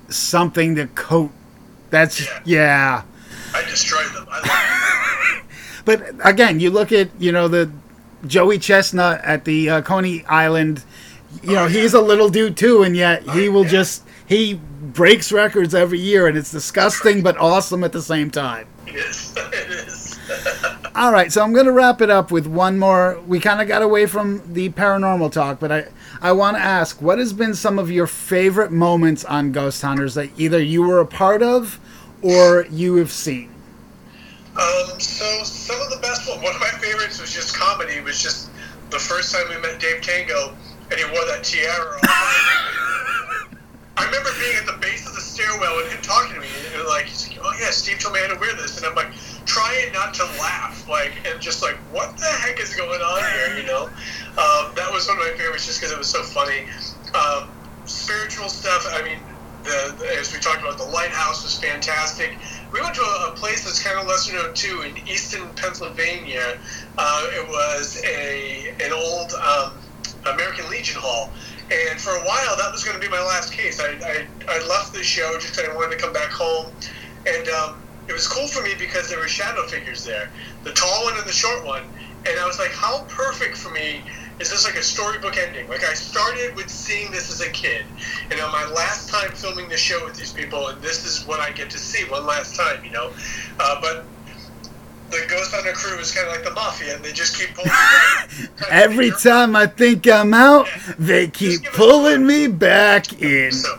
something 0.09 0.77
to 0.77 0.87
coat. 0.89 1.31
That's 1.91 2.21
Yeah. 2.25 2.41
yeah. 2.45 3.03
I 3.55 3.63
destroyed 3.63 4.07
them. 4.15 4.27
I 4.31 5.43
But 5.85 6.15
again, 6.25 6.59
you 6.61 6.71
look 6.71 6.93
at 6.93 7.09
you 7.19 7.33
know 7.33 7.49
the 7.49 7.71
Joey 8.27 8.59
Chestnut 8.59 9.21
at 9.25 9.45
the 9.45 9.71
uh, 9.71 9.83
Coney 9.83 10.25
Island. 10.27 10.83
You 11.43 11.53
know 11.53 11.65
Oh, 11.65 11.67
yeah. 11.67 11.81
he's 11.81 11.95
a 11.95 12.01
little 12.01 12.29
dude 12.29 12.57
too, 12.57 12.83
and 12.83 12.97
yet 12.97 13.23
he 13.31 13.49
will 13.49 13.65
yeah. 13.65 13.71
just 13.71 14.03
he 14.27 14.55
breaks 14.55 15.31
records 15.31 15.75
every 15.75 16.01
year, 16.01 16.27
and 16.27 16.37
it's 16.37 16.51
disgusting 16.51 17.23
but 17.23 17.37
awesome 17.39 17.85
at 17.85 17.93
the 17.93 18.03
same 18.03 18.31
time. 18.31 18.67
it 18.87 18.97
is. 18.97 19.35
It 19.37 19.71
is. 19.71 20.19
All 20.95 21.13
right, 21.13 21.31
so 21.31 21.43
I'm 21.43 21.53
going 21.53 21.67
to 21.67 21.73
wrap 21.73 22.01
it 22.01 22.11
up 22.11 22.31
with 22.31 22.47
one 22.47 22.79
more. 22.79 23.21
We 23.27 23.39
kind 23.39 23.61
of 23.61 23.69
got 23.69 23.83
away 23.83 24.07
from 24.07 24.43
the 24.53 24.71
paranormal 24.71 25.31
talk, 25.31 25.61
but 25.61 25.71
I 25.71 25.87
I 26.21 26.33
want 26.33 26.57
to 26.57 26.63
ask, 26.63 27.03
what 27.03 27.19
has 27.19 27.33
been 27.33 27.55
some 27.55 27.79
of 27.79 27.91
your 27.91 28.07
favorite 28.07 28.73
moments 28.73 29.25
on 29.25 29.53
Ghost 29.53 29.83
Hunters 29.83 30.15
that 30.15 30.31
either 30.39 30.61
you 30.61 30.83
were 30.83 31.01
a 31.01 31.07
part 31.07 31.43
of 31.43 31.79
or 32.23 32.67
you 32.71 32.97
have 32.97 33.13
seen? 33.13 33.51
Um, 34.53 34.99
so 34.99 35.43
some 35.45 35.81
of 35.83 35.91
the 35.91 35.99
best 36.01 36.27
one, 36.29 36.41
one 36.43 36.55
of 36.55 36.61
my 36.61 36.71
favorites 36.79 37.21
was 37.21 37.33
just 37.33 37.55
comedy. 37.55 38.01
Was 38.01 38.23
just 38.23 38.51
the 38.91 38.99
first 38.99 39.35
time 39.35 39.45
we 39.51 39.61
met 39.61 39.79
Dave 39.79 40.01
Tango, 40.01 40.57
and 40.91 40.99
he 40.99 41.05
wore 41.05 41.27
that 41.27 41.45
tiara. 41.45 42.01
I 43.97 44.05
remember 44.05 44.29
being 44.39 44.57
at 44.57 44.67
the 44.67 44.77
base 44.81 45.07
of 45.09 45.15
the 45.15 45.21
stairwell 45.21 45.79
and 45.81 45.89
him 45.91 46.03
talking 46.03 46.35
to 46.35 46.41
me, 46.41 46.49
and 46.75 46.87
like, 46.87 47.07
he's 47.07 47.29
like, 47.29 47.39
"Oh 47.43 47.53
yeah, 47.59 47.71
Steve 47.71 47.99
told 47.99 48.15
me 48.15 48.21
I 48.21 48.29
had 48.29 48.35
to 48.35 48.41
wear 48.41 48.55
this," 48.55 48.77
and 48.77 48.85
I'm 48.87 48.95
like, 48.95 49.09
trying 49.47 49.93
not 49.93 50.13
to 50.15 50.25
laugh, 50.39 50.87
like, 50.89 51.13
and 51.27 51.41
just 51.41 51.63
like, 51.63 51.77
what 51.93 52.17
the 52.19 52.25
heck 52.27 52.61
is 52.61 52.75
going 52.75 53.01
on 53.01 53.23
here? 53.33 53.57
You 53.57 53.67
know, 53.67 53.85
um, 54.37 54.75
that 54.77 54.89
was 54.93 55.09
one 55.09 55.17
of 55.19 55.25
my 55.25 55.33
favorites, 55.39 55.67
just 55.67 55.81
because 55.81 55.93
it 55.93 55.99
was 55.99 56.09
so 56.09 56.23
funny. 56.23 56.67
Um, 57.15 57.49
spiritual 57.87 58.49
stuff. 58.49 58.87
I 58.91 59.03
mean, 59.03 59.19
the- 59.65 60.17
as 60.19 60.33
we 60.33 60.41
talked 60.41 60.61
about, 60.61 60.77
the 60.79 60.85
lighthouse 60.85 61.43
was 61.43 61.59
fantastic. 61.59 62.37
we 62.73 62.81
went 62.83 62.95
to 62.97 63.03
a, 63.03 63.31
a 63.31 63.33
place 63.37 63.65
that's 63.65 63.83
kind 63.83 63.99
of 63.99 64.07
lesser 64.07 64.35
known 64.35 64.53
too 64.53 64.83
in 64.83 64.97
Easton, 65.09 65.49
Pennsylvania. 65.57 66.59
Uh, 66.99 67.27
it 67.33 67.49
was 67.49 68.03
a 68.05 68.75
an 68.85 68.93
old 68.93 69.33
um, 69.33 69.73
American 70.27 70.69
Legion 70.69 71.01
Hall. 71.01 71.31
And 71.71 72.01
for 72.01 72.11
a 72.11 72.23
while, 72.25 72.57
that 72.57 72.71
was 72.71 72.85
going 72.85 72.95
to 72.95 73.03
be 73.03 73.11
my 73.11 73.21
last 73.21 73.53
case. 73.53 73.81
I, 73.81 73.99
I, 74.05 74.27
I 74.49 74.67
left 74.67 74.95
the 74.95 75.03
show 75.03 75.35
just 75.35 75.57
because 75.57 75.69
I 75.69 75.75
wanted 75.75 75.97
to 75.97 76.03
come 76.03 76.13
back 76.13 76.31
home. 76.31 76.73
And 77.27 77.49
um, 77.49 77.83
it 78.09 78.13
was 78.13 78.29
cool 78.29 78.47
for 78.47 78.63
me 78.63 78.75
because 78.79 79.09
there 79.09 79.19
were 79.19 79.29
shadow 79.29 79.67
figures 79.67 80.05
there 80.05 80.31
the 80.67 80.73
tall 80.73 81.05
one 81.05 81.17
and 81.17 81.27
the 81.27 81.33
short 81.33 81.65
one. 81.65 81.83
And 82.27 82.39
I 82.41 82.47
was 82.47 82.59
like, 82.59 82.73
how 82.73 83.05
perfect 83.09 83.57
for 83.57 83.71
me 83.71 84.03
is 84.41 84.51
this 84.51 84.65
like 84.65 84.75
a 84.75 84.83
storybook 84.83 85.39
ending? 85.39 85.69
Like 85.69 85.85
I 85.85 85.95
started 85.95 86.57
with 86.57 86.69
seeing 86.69 87.11
this 87.13 87.31
as 87.31 87.41
a 87.41 87.51
kid, 87.51 87.87
and 88.31 88.41
on 88.41 88.51
my 88.51 88.67
last 88.67 89.09
time 89.09 89.31
filming 89.31 89.69
the 89.69 89.77
show 89.77 90.05
with 90.05 90.17
these 90.17 90.33
people, 90.33 90.67
and 90.69 90.83
this 90.83 91.07
is 91.07 91.25
what 91.27 91.39
I 91.41 91.53
get 91.53 91.71
to 91.71 91.79
see 91.79 92.05
one 92.11 92.27
last 92.27 92.57
time, 92.57 92.85
you 92.85 92.91
know. 92.91 93.13
Uh, 93.61 93.81
but 93.81 94.05
the 95.11 95.25
Ghost 95.29 95.55
Hunter 95.55 95.73
crew 95.73 95.99
is 95.99 96.13
kind 96.13 96.27
of 96.29 96.35
like 96.35 96.45
the 96.45 96.51
mafia, 96.53 96.97
and 96.97 97.05
they 97.05 97.13
just 97.13 97.37
keep 97.37 97.55
pulling. 97.55 97.71
me 98.41 98.47
back. 98.59 98.71
Every 98.71 99.11
time 99.11 99.57
I 99.57 99.67
think 99.67 100.07
I'm 100.09 100.35
out, 100.35 100.69
they 100.99 101.29
keep 101.29 101.65
pulling 101.73 102.27
me 102.27 102.49
back 102.49 103.21
in. 103.21 103.53
So, 103.53 103.79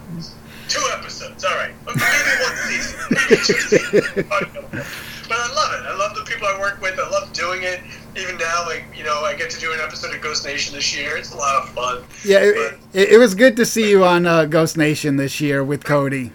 two 0.68 0.84
episodes, 0.98 1.44
all 1.44 1.56
right. 1.56 1.74
Maybe 1.86 2.02
one 2.44 2.58
season, 2.68 3.00
maybe 3.12 3.42
two 3.44 3.54
seasons. 3.54 4.32
I 4.32 4.40
don't 4.40 4.74
know. 4.74 4.84
But 5.28 5.40
I 5.40 5.54
love 5.54 5.74
it. 5.74 5.86
I 5.86 5.96
love 5.98 6.16
the 6.16 6.24
people 6.24 6.48
I 6.48 6.58
work 6.58 6.82
with. 6.82 6.98
I 6.98 7.10
love 7.10 7.34
doing 7.34 7.63
it. 7.63 7.82
Even 8.16 8.38
now, 8.38 8.66
like 8.66 8.86
you 8.96 9.04
know, 9.04 9.24
I 9.24 9.36
get 9.36 9.50
to 9.52 9.60
do 9.60 9.74
an 9.74 9.80
episode 9.82 10.16
of 10.16 10.22
Ghost 10.22 10.46
Nation 10.46 10.74
this 10.74 10.96
year. 10.96 11.18
It's 11.18 11.34
a 11.34 11.38
lot 11.38 11.62
of 11.62 11.70
fun. 11.70 12.04
Yeah, 12.24 12.40
it, 12.40 12.80
it, 12.94 13.10
it 13.10 13.18
was 13.18 13.36
good 13.36 13.56
to 13.58 13.66
see 13.66 13.90
you 13.90 14.06
on 14.06 14.26
uh, 14.26 14.46
Ghost 14.46 14.78
Nation 14.78 15.18
this 15.18 15.42
year 15.42 15.63
with 15.63 15.84
Cody. 15.84 16.32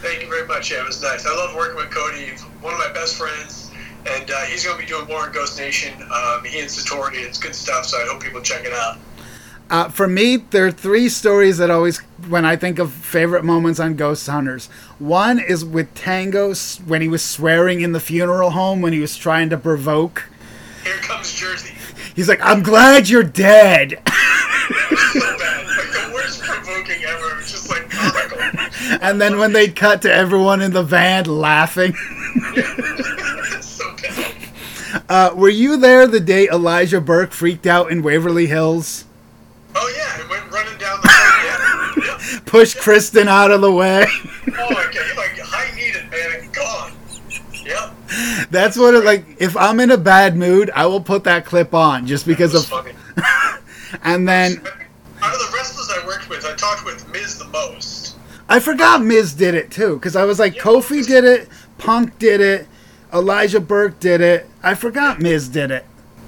Thank 0.00 0.22
you 0.22 0.28
very 0.28 0.46
much. 0.46 0.70
Yeah, 0.70 0.82
it 0.82 0.86
was 0.86 1.02
nice. 1.02 1.26
I 1.26 1.34
love 1.34 1.54
working 1.56 1.76
with 1.76 1.90
Cody. 1.90 2.26
He's 2.26 2.42
one 2.62 2.72
of 2.72 2.78
my 2.78 2.92
best 2.92 3.16
friends, 3.16 3.57
and 4.12 4.30
uh, 4.30 4.40
he's 4.42 4.64
going 4.64 4.78
to 4.78 4.82
be 4.82 4.88
doing 4.88 5.06
more 5.06 5.26
in 5.26 5.32
Ghost 5.32 5.58
Nation. 5.58 5.94
Um, 6.02 6.44
he 6.44 6.60
and 6.60 6.68
Satori. 6.68 7.16
It's 7.16 7.38
good 7.38 7.54
stuff. 7.54 7.86
So 7.86 7.98
I 7.98 8.06
hope 8.06 8.22
people 8.22 8.40
check 8.40 8.64
it 8.64 8.72
out. 8.72 8.98
Uh, 9.70 9.88
for 9.90 10.08
me, 10.08 10.36
there 10.36 10.66
are 10.66 10.70
three 10.70 11.10
stories 11.10 11.58
that 11.58 11.70
always, 11.70 11.98
when 12.28 12.46
I 12.46 12.56
think 12.56 12.78
of 12.78 12.90
favorite 12.90 13.44
moments 13.44 13.78
on 13.78 13.96
Ghost 13.96 14.26
Hunters. 14.26 14.66
One 14.98 15.38
is 15.38 15.62
with 15.64 15.94
Tango 15.94 16.54
when 16.86 17.02
he 17.02 17.08
was 17.08 17.22
swearing 17.22 17.82
in 17.82 17.92
the 17.92 18.00
funeral 18.00 18.50
home 18.50 18.80
when 18.80 18.94
he 18.94 18.98
was 18.98 19.16
trying 19.16 19.50
to 19.50 19.58
provoke. 19.58 20.24
Here 20.84 20.96
comes 20.96 21.34
Jersey. 21.34 21.74
He's 22.16 22.28
like, 22.28 22.40
"I'm 22.42 22.62
glad 22.62 23.10
you're 23.10 23.22
dead," 23.22 23.90
so 24.00 25.20
bad. 25.38 25.66
Like 25.66 25.92
the 25.92 26.10
worst 26.14 26.40
provoking 26.40 27.04
ever. 27.04 27.38
It 27.38 27.46
just 27.46 27.68
like 27.68 27.90
comical. 27.90 28.38
and 29.02 29.20
then 29.20 29.38
when 29.38 29.52
they 29.52 29.68
cut 29.68 30.00
to 30.02 30.12
everyone 30.12 30.62
in 30.62 30.72
the 30.72 30.82
van 30.82 31.26
laughing. 31.26 31.94
Uh, 35.08 35.32
were 35.34 35.48
you 35.48 35.76
there 35.76 36.06
the 36.06 36.20
day 36.20 36.48
Elijah 36.48 37.00
Burke 37.00 37.32
freaked 37.32 37.66
out 37.66 37.90
in 37.90 38.02
Waverly 38.02 38.46
Hills? 38.46 39.04
Oh 39.74 39.94
yeah, 39.96 40.22
it 40.22 40.28
went 40.28 40.50
running 40.52 40.78
down 40.78 41.00
the 41.00 41.08
road. 41.08 42.04
Yeah. 42.04 42.14
yeah. 42.32 42.40
Pushed 42.44 42.78
Kristen 42.78 43.28
out 43.28 43.50
of 43.50 43.60
the 43.60 43.72
way. 43.72 44.06
Oh 44.06 44.70
my 44.70 44.84
god, 44.84 44.94
he 44.94 45.16
like 45.16 45.38
high 45.38 45.74
needed 45.74 46.10
man 46.10 46.42
and 46.42 46.52
gone. 46.52 46.92
Yep. 47.64 48.50
That's 48.50 48.76
what 48.76 48.94
it 48.94 49.04
like. 49.04 49.24
If 49.38 49.56
I'm 49.56 49.80
in 49.80 49.90
a 49.90 49.98
bad 49.98 50.36
mood, 50.36 50.70
I 50.74 50.86
will 50.86 51.00
put 51.00 51.24
that 51.24 51.44
clip 51.44 51.74
on 51.74 52.06
just 52.06 52.26
because 52.26 52.54
of. 52.54 52.88
And 54.02 54.28
then 54.28 54.60
Out 55.22 55.34
of 55.34 55.40
the 55.40 55.50
wrestlers 55.54 55.90
I 55.90 56.06
worked 56.06 56.28
with, 56.28 56.44
I 56.44 56.54
talked 56.54 56.84
with 56.84 57.08
Miz 57.10 57.38
the 57.38 57.46
most. 57.46 58.16
I 58.48 58.60
forgot 58.60 59.02
Miz 59.02 59.34
did 59.34 59.54
it 59.54 59.70
too 59.70 59.94
because 59.94 60.16
I 60.16 60.24
was 60.24 60.38
like, 60.38 60.54
Kofi 60.54 61.06
did 61.06 61.24
it, 61.24 61.48
Punk 61.78 62.18
did 62.18 62.40
it, 62.40 62.66
Elijah 63.12 63.60
Burke 63.60 63.98
did 64.00 64.20
it. 64.20 64.48
I 64.62 64.74
forgot 64.74 65.20
Miz 65.20 65.48
did 65.48 65.70
it. 65.70 65.84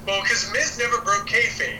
Well, 0.06 0.22
because 0.22 0.50
Miz 0.52 0.78
never 0.78 1.00
broke 1.02 1.28
kayfabe. 1.28 1.78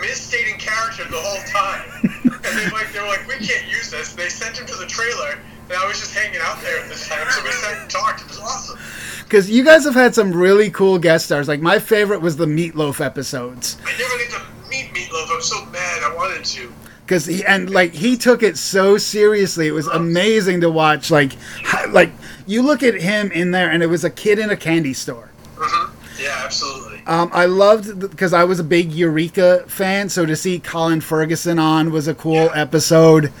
Miz 0.00 0.20
stayed 0.20 0.48
in 0.48 0.58
character 0.58 1.04
the 1.04 1.16
whole 1.16 1.42
time. 1.46 1.88
and 2.24 2.58
they 2.58 2.70
like 2.70 2.92
they 2.92 3.00
were 3.00 3.06
like, 3.06 3.26
we 3.26 3.34
can't 3.34 3.66
use 3.68 3.90
this. 3.90 4.14
They 4.14 4.28
sent 4.28 4.58
him 4.58 4.66
to 4.66 4.76
the 4.76 4.86
trailer, 4.86 5.38
and 5.68 5.72
I 5.72 5.86
was 5.86 6.00
just 6.00 6.14
hanging 6.14 6.40
out 6.42 6.60
there 6.60 6.80
at 6.80 6.88
this 6.88 7.08
time, 7.08 7.26
so 7.30 7.42
we 7.42 7.50
sat 7.50 7.80
and 7.80 7.90
talked. 7.90 8.20
It 8.22 8.28
was 8.28 8.40
awesome. 8.40 8.78
Because 9.24 9.50
you 9.50 9.64
guys 9.64 9.84
have 9.84 9.94
had 9.94 10.14
some 10.14 10.32
really 10.32 10.70
cool 10.70 10.98
guest 10.98 11.26
stars. 11.26 11.48
Like 11.48 11.60
my 11.60 11.78
favorite 11.78 12.20
was 12.20 12.36
the 12.36 12.46
Meatloaf 12.46 13.04
episodes. 13.04 13.78
I 13.84 13.92
never 13.98 14.18
get 14.18 14.30
to 14.32 14.42
meet 14.68 14.92
Meatloaf. 14.92 15.34
I'm 15.34 15.40
so 15.40 15.64
mad. 15.66 16.02
I 16.02 16.14
wanted 16.14 16.44
to. 16.44 16.72
Because 17.04 17.26
he 17.26 17.44
and 17.44 17.68
like 17.70 17.92
he 17.92 18.16
took 18.16 18.42
it 18.42 18.56
so 18.56 18.96
seriously. 18.96 19.66
It 19.66 19.72
was 19.72 19.86
amazing 19.88 20.60
to 20.62 20.70
watch. 20.70 21.10
Like, 21.10 21.32
how- 21.62 21.90
like 21.90 22.10
you 22.46 22.62
look 22.62 22.82
at 22.82 22.94
him 22.94 23.30
in 23.32 23.50
there, 23.50 23.70
and 23.70 23.82
it 23.82 23.86
was 23.88 24.04
a 24.04 24.10
kid 24.10 24.38
in 24.38 24.50
a 24.50 24.56
candy 24.56 24.94
store. 24.94 25.30
hmm 25.56 25.90
Yeah, 26.22 26.42
absolutely. 26.44 27.02
Um, 27.06 27.30
I 27.32 27.46
loved 27.46 27.98
because 28.00 28.32
I 28.32 28.44
was 28.44 28.60
a 28.60 28.64
big 28.64 28.92
Eureka 28.92 29.64
fan, 29.66 30.08
so 30.08 30.24
to 30.24 30.36
see 30.36 30.58
Colin 30.60 31.00
Ferguson 31.00 31.58
on 31.58 31.90
was 31.90 32.06
a 32.08 32.14
cool 32.14 32.34
Yeah. 32.46 32.52
episode. 32.54 33.32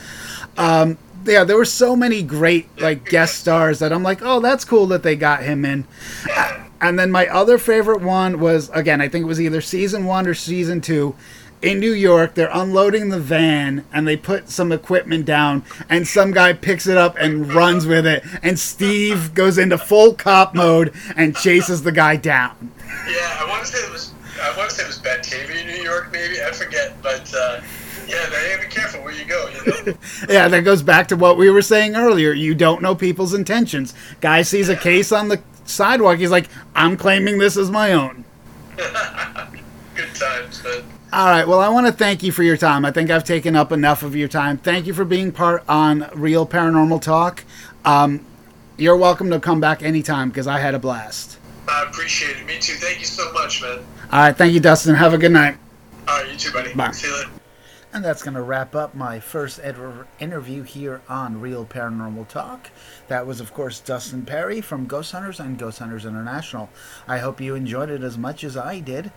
Um, 0.56 0.98
yeah, 1.24 1.44
there 1.44 1.56
were 1.56 1.64
so 1.64 1.94
many 1.94 2.22
great 2.22 2.68
like 2.80 3.08
guest 3.08 3.38
stars 3.38 3.78
that 3.78 3.92
I'm 3.92 4.02
like, 4.02 4.18
oh, 4.22 4.40
that's 4.40 4.64
cool 4.64 4.86
that 4.88 5.04
they 5.04 5.14
got 5.14 5.44
him 5.44 5.64
in. 5.64 5.84
Yeah. 6.26 6.64
And 6.80 6.98
then 6.98 7.12
my 7.12 7.28
other 7.28 7.58
favorite 7.58 8.00
one 8.02 8.40
was 8.40 8.68
again, 8.74 9.00
I 9.00 9.08
think 9.08 9.22
it 9.22 9.28
was 9.28 9.40
either 9.40 9.60
season 9.60 10.04
one 10.04 10.26
or 10.26 10.34
season 10.34 10.80
two. 10.80 11.14
In 11.62 11.78
New 11.78 11.92
York, 11.92 12.34
they're 12.34 12.50
unloading 12.52 13.10
the 13.10 13.20
van 13.20 13.84
and 13.92 14.06
they 14.06 14.16
put 14.16 14.50
some 14.50 14.72
equipment 14.72 15.24
down, 15.24 15.64
and 15.88 16.06
some 16.08 16.32
guy 16.32 16.52
picks 16.52 16.88
it 16.88 16.96
up 16.96 17.16
and 17.18 17.52
runs 17.52 17.86
with 17.86 18.04
it. 18.04 18.24
And 18.42 18.58
Steve 18.58 19.32
goes 19.32 19.58
into 19.58 19.78
full 19.78 20.14
cop 20.14 20.56
mode 20.56 20.92
and 21.16 21.36
chases 21.36 21.84
the 21.84 21.92
guy 21.92 22.16
down. 22.16 22.72
Yeah, 23.08 23.38
I 23.38 23.46
want 23.48 23.64
to 23.64 23.72
say 23.72 23.78
it 23.78 23.92
was. 23.92 24.12
I 24.42 24.56
want 24.56 24.70
to 24.70 24.76
say 24.76 24.82
it 24.82 24.88
was 24.88 24.98
Batavia, 24.98 25.64
New 25.64 25.82
York, 25.84 26.10
maybe. 26.10 26.42
I 26.42 26.50
forget, 26.50 27.00
but 27.00 27.32
uh, 27.32 27.60
yeah, 28.08 28.28
they 28.28 28.56
be 28.60 28.68
careful 28.68 29.00
where 29.02 29.12
you 29.12 29.24
go. 29.24 29.48
You 29.48 29.92
know. 29.92 29.98
Yeah, 30.28 30.48
that 30.48 30.64
goes 30.64 30.82
back 30.82 31.06
to 31.08 31.16
what 31.16 31.36
we 31.36 31.48
were 31.48 31.62
saying 31.62 31.94
earlier. 31.94 32.32
You 32.32 32.56
don't 32.56 32.82
know 32.82 32.96
people's 32.96 33.34
intentions. 33.34 33.94
Guy 34.20 34.42
sees 34.42 34.68
a 34.68 34.76
case 34.76 35.12
on 35.12 35.28
the 35.28 35.40
sidewalk. 35.64 36.18
He's 36.18 36.30
like, 36.30 36.48
I'm 36.74 36.96
claiming 36.96 37.38
this 37.38 37.56
as 37.56 37.70
my 37.70 37.92
own. 37.92 38.24
Good 38.76 40.14
times, 40.14 40.64
man. 40.64 40.82
All 41.12 41.26
right. 41.26 41.46
Well, 41.46 41.60
I 41.60 41.68
want 41.68 41.86
to 41.86 41.92
thank 41.92 42.22
you 42.22 42.32
for 42.32 42.42
your 42.42 42.56
time. 42.56 42.86
I 42.86 42.90
think 42.90 43.10
I've 43.10 43.22
taken 43.24 43.54
up 43.54 43.70
enough 43.70 44.02
of 44.02 44.16
your 44.16 44.28
time. 44.28 44.56
Thank 44.56 44.86
you 44.86 44.94
for 44.94 45.04
being 45.04 45.30
part 45.30 45.62
on 45.68 46.08
Real 46.14 46.46
Paranormal 46.46 47.02
Talk. 47.02 47.44
Um, 47.84 48.24
you're 48.78 48.96
welcome 48.96 49.28
to 49.28 49.38
come 49.38 49.60
back 49.60 49.82
anytime 49.82 50.30
because 50.30 50.46
I 50.46 50.58
had 50.58 50.74
a 50.74 50.78
blast. 50.78 51.38
I 51.68 51.82
appreciate 51.82 52.38
it. 52.38 52.46
Me 52.46 52.58
too. 52.58 52.72
Thank 52.74 53.00
you 53.00 53.04
so 53.04 53.30
much, 53.32 53.60
man. 53.60 53.80
All 54.10 54.20
right. 54.20 54.34
Thank 54.34 54.54
you, 54.54 54.60
Dustin. 54.60 54.94
Have 54.94 55.12
a 55.12 55.18
good 55.18 55.32
night. 55.32 55.58
All 56.08 56.18
right, 56.22 56.32
you 56.32 56.38
too, 56.38 56.50
buddy. 56.50 56.72
Bye. 56.72 56.92
See 56.92 57.08
you 57.08 57.14
later. 57.14 57.30
And 57.92 58.02
that's 58.02 58.22
going 58.22 58.34
to 58.34 58.40
wrap 58.40 58.74
up 58.74 58.94
my 58.94 59.20
first 59.20 59.60
ed- 59.62 59.76
interview 60.18 60.62
here 60.62 61.02
on 61.10 61.42
Real 61.42 61.66
Paranormal 61.66 62.26
Talk. 62.28 62.70
That 63.08 63.26
was, 63.26 63.38
of 63.38 63.52
course, 63.52 63.80
Dustin 63.80 64.24
Pari 64.24 64.62
from 64.62 64.86
Ghost 64.86 65.12
Hunters 65.12 65.40
and 65.40 65.58
Ghost 65.58 65.78
Hunters 65.78 66.06
International. 66.06 66.70
I 67.06 67.18
hope 67.18 67.38
you 67.38 67.54
enjoyed 67.54 67.90
it 67.90 68.02
as 68.02 68.16
much 68.16 68.44
as 68.44 68.56
I 68.56 68.80
did. 68.80 69.12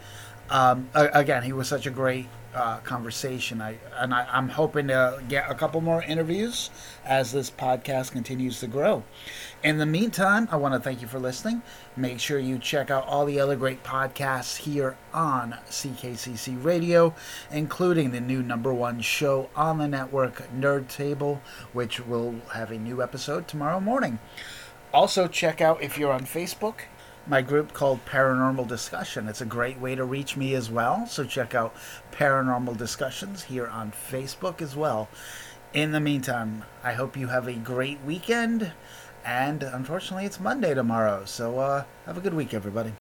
Um, 0.49 0.89
again, 0.93 1.43
he 1.43 1.53
was 1.53 1.67
such 1.67 1.85
a 1.85 1.91
great 1.91 2.27
uh, 2.55 2.77
conversation. 2.79 3.61
I 3.61 3.77
and 3.97 4.13
I, 4.13 4.27
I'm 4.31 4.49
hoping 4.49 4.87
to 4.87 5.21
get 5.27 5.49
a 5.51 5.55
couple 5.55 5.81
more 5.81 6.01
interviews 6.01 6.69
as 7.03 7.31
this 7.31 7.51
podcast 7.51 8.11
continues 8.11 8.59
to 8.61 8.67
grow. 8.67 9.03
In 9.63 9.77
the 9.77 9.85
meantime, 9.85 10.47
I 10.51 10.57
want 10.57 10.73
to 10.73 10.79
thank 10.79 11.01
you 11.01 11.07
for 11.07 11.19
listening. 11.19 11.61
Make 11.97 12.19
sure 12.19 12.39
you 12.39 12.57
check 12.57 12.89
out 12.89 13.05
all 13.07 13.25
the 13.25 13.39
other 13.39 13.55
great 13.55 13.83
podcasts 13.83 14.57
here 14.57 14.95
on 15.13 15.57
CKCC 15.69 16.63
Radio, 16.63 17.13
including 17.51 18.11
the 18.11 18.21
new 18.21 18.41
number 18.41 18.73
one 18.73 19.01
show 19.01 19.49
on 19.55 19.79
the 19.79 19.87
network, 19.87 20.43
Nerd 20.53 20.87
Table, 20.87 21.41
which 21.73 21.99
will 21.99 22.35
have 22.53 22.71
a 22.71 22.77
new 22.77 23.01
episode 23.01 23.47
tomorrow 23.47 23.79
morning. 23.79 24.19
Also, 24.93 25.27
check 25.27 25.59
out 25.59 25.81
if 25.81 25.97
you're 25.97 26.13
on 26.13 26.21
Facebook, 26.25 26.81
my 27.27 27.41
group 27.41 27.73
called 27.73 28.05
Paranormal 28.05 28.67
Discussion. 28.67 29.27
It's 29.27 29.41
a 29.41 29.45
great 29.45 29.79
way 29.79 29.95
to 29.95 30.05
reach 30.05 30.37
me 30.37 30.53
as 30.53 30.69
well. 30.69 31.07
So 31.07 31.23
check 31.23 31.55
out 31.55 31.75
Paranormal 32.11 32.77
Discussions 32.77 33.43
here 33.43 33.67
on 33.67 33.91
Facebook 33.91 34.61
as 34.61 34.75
well. 34.75 35.09
In 35.73 35.91
the 35.91 35.99
meantime, 35.99 36.63
I 36.83 36.93
hope 36.93 37.17
you 37.17 37.27
have 37.27 37.47
a 37.47 37.53
great 37.53 37.99
weekend. 38.05 38.71
And 39.25 39.63
unfortunately, 39.63 40.25
it's 40.25 40.39
Monday 40.39 40.73
tomorrow. 40.73 41.25
So 41.25 41.59
uh, 41.59 41.83
have 42.05 42.17
a 42.17 42.21
good 42.21 42.33
week, 42.33 42.53
everybody. 42.53 42.93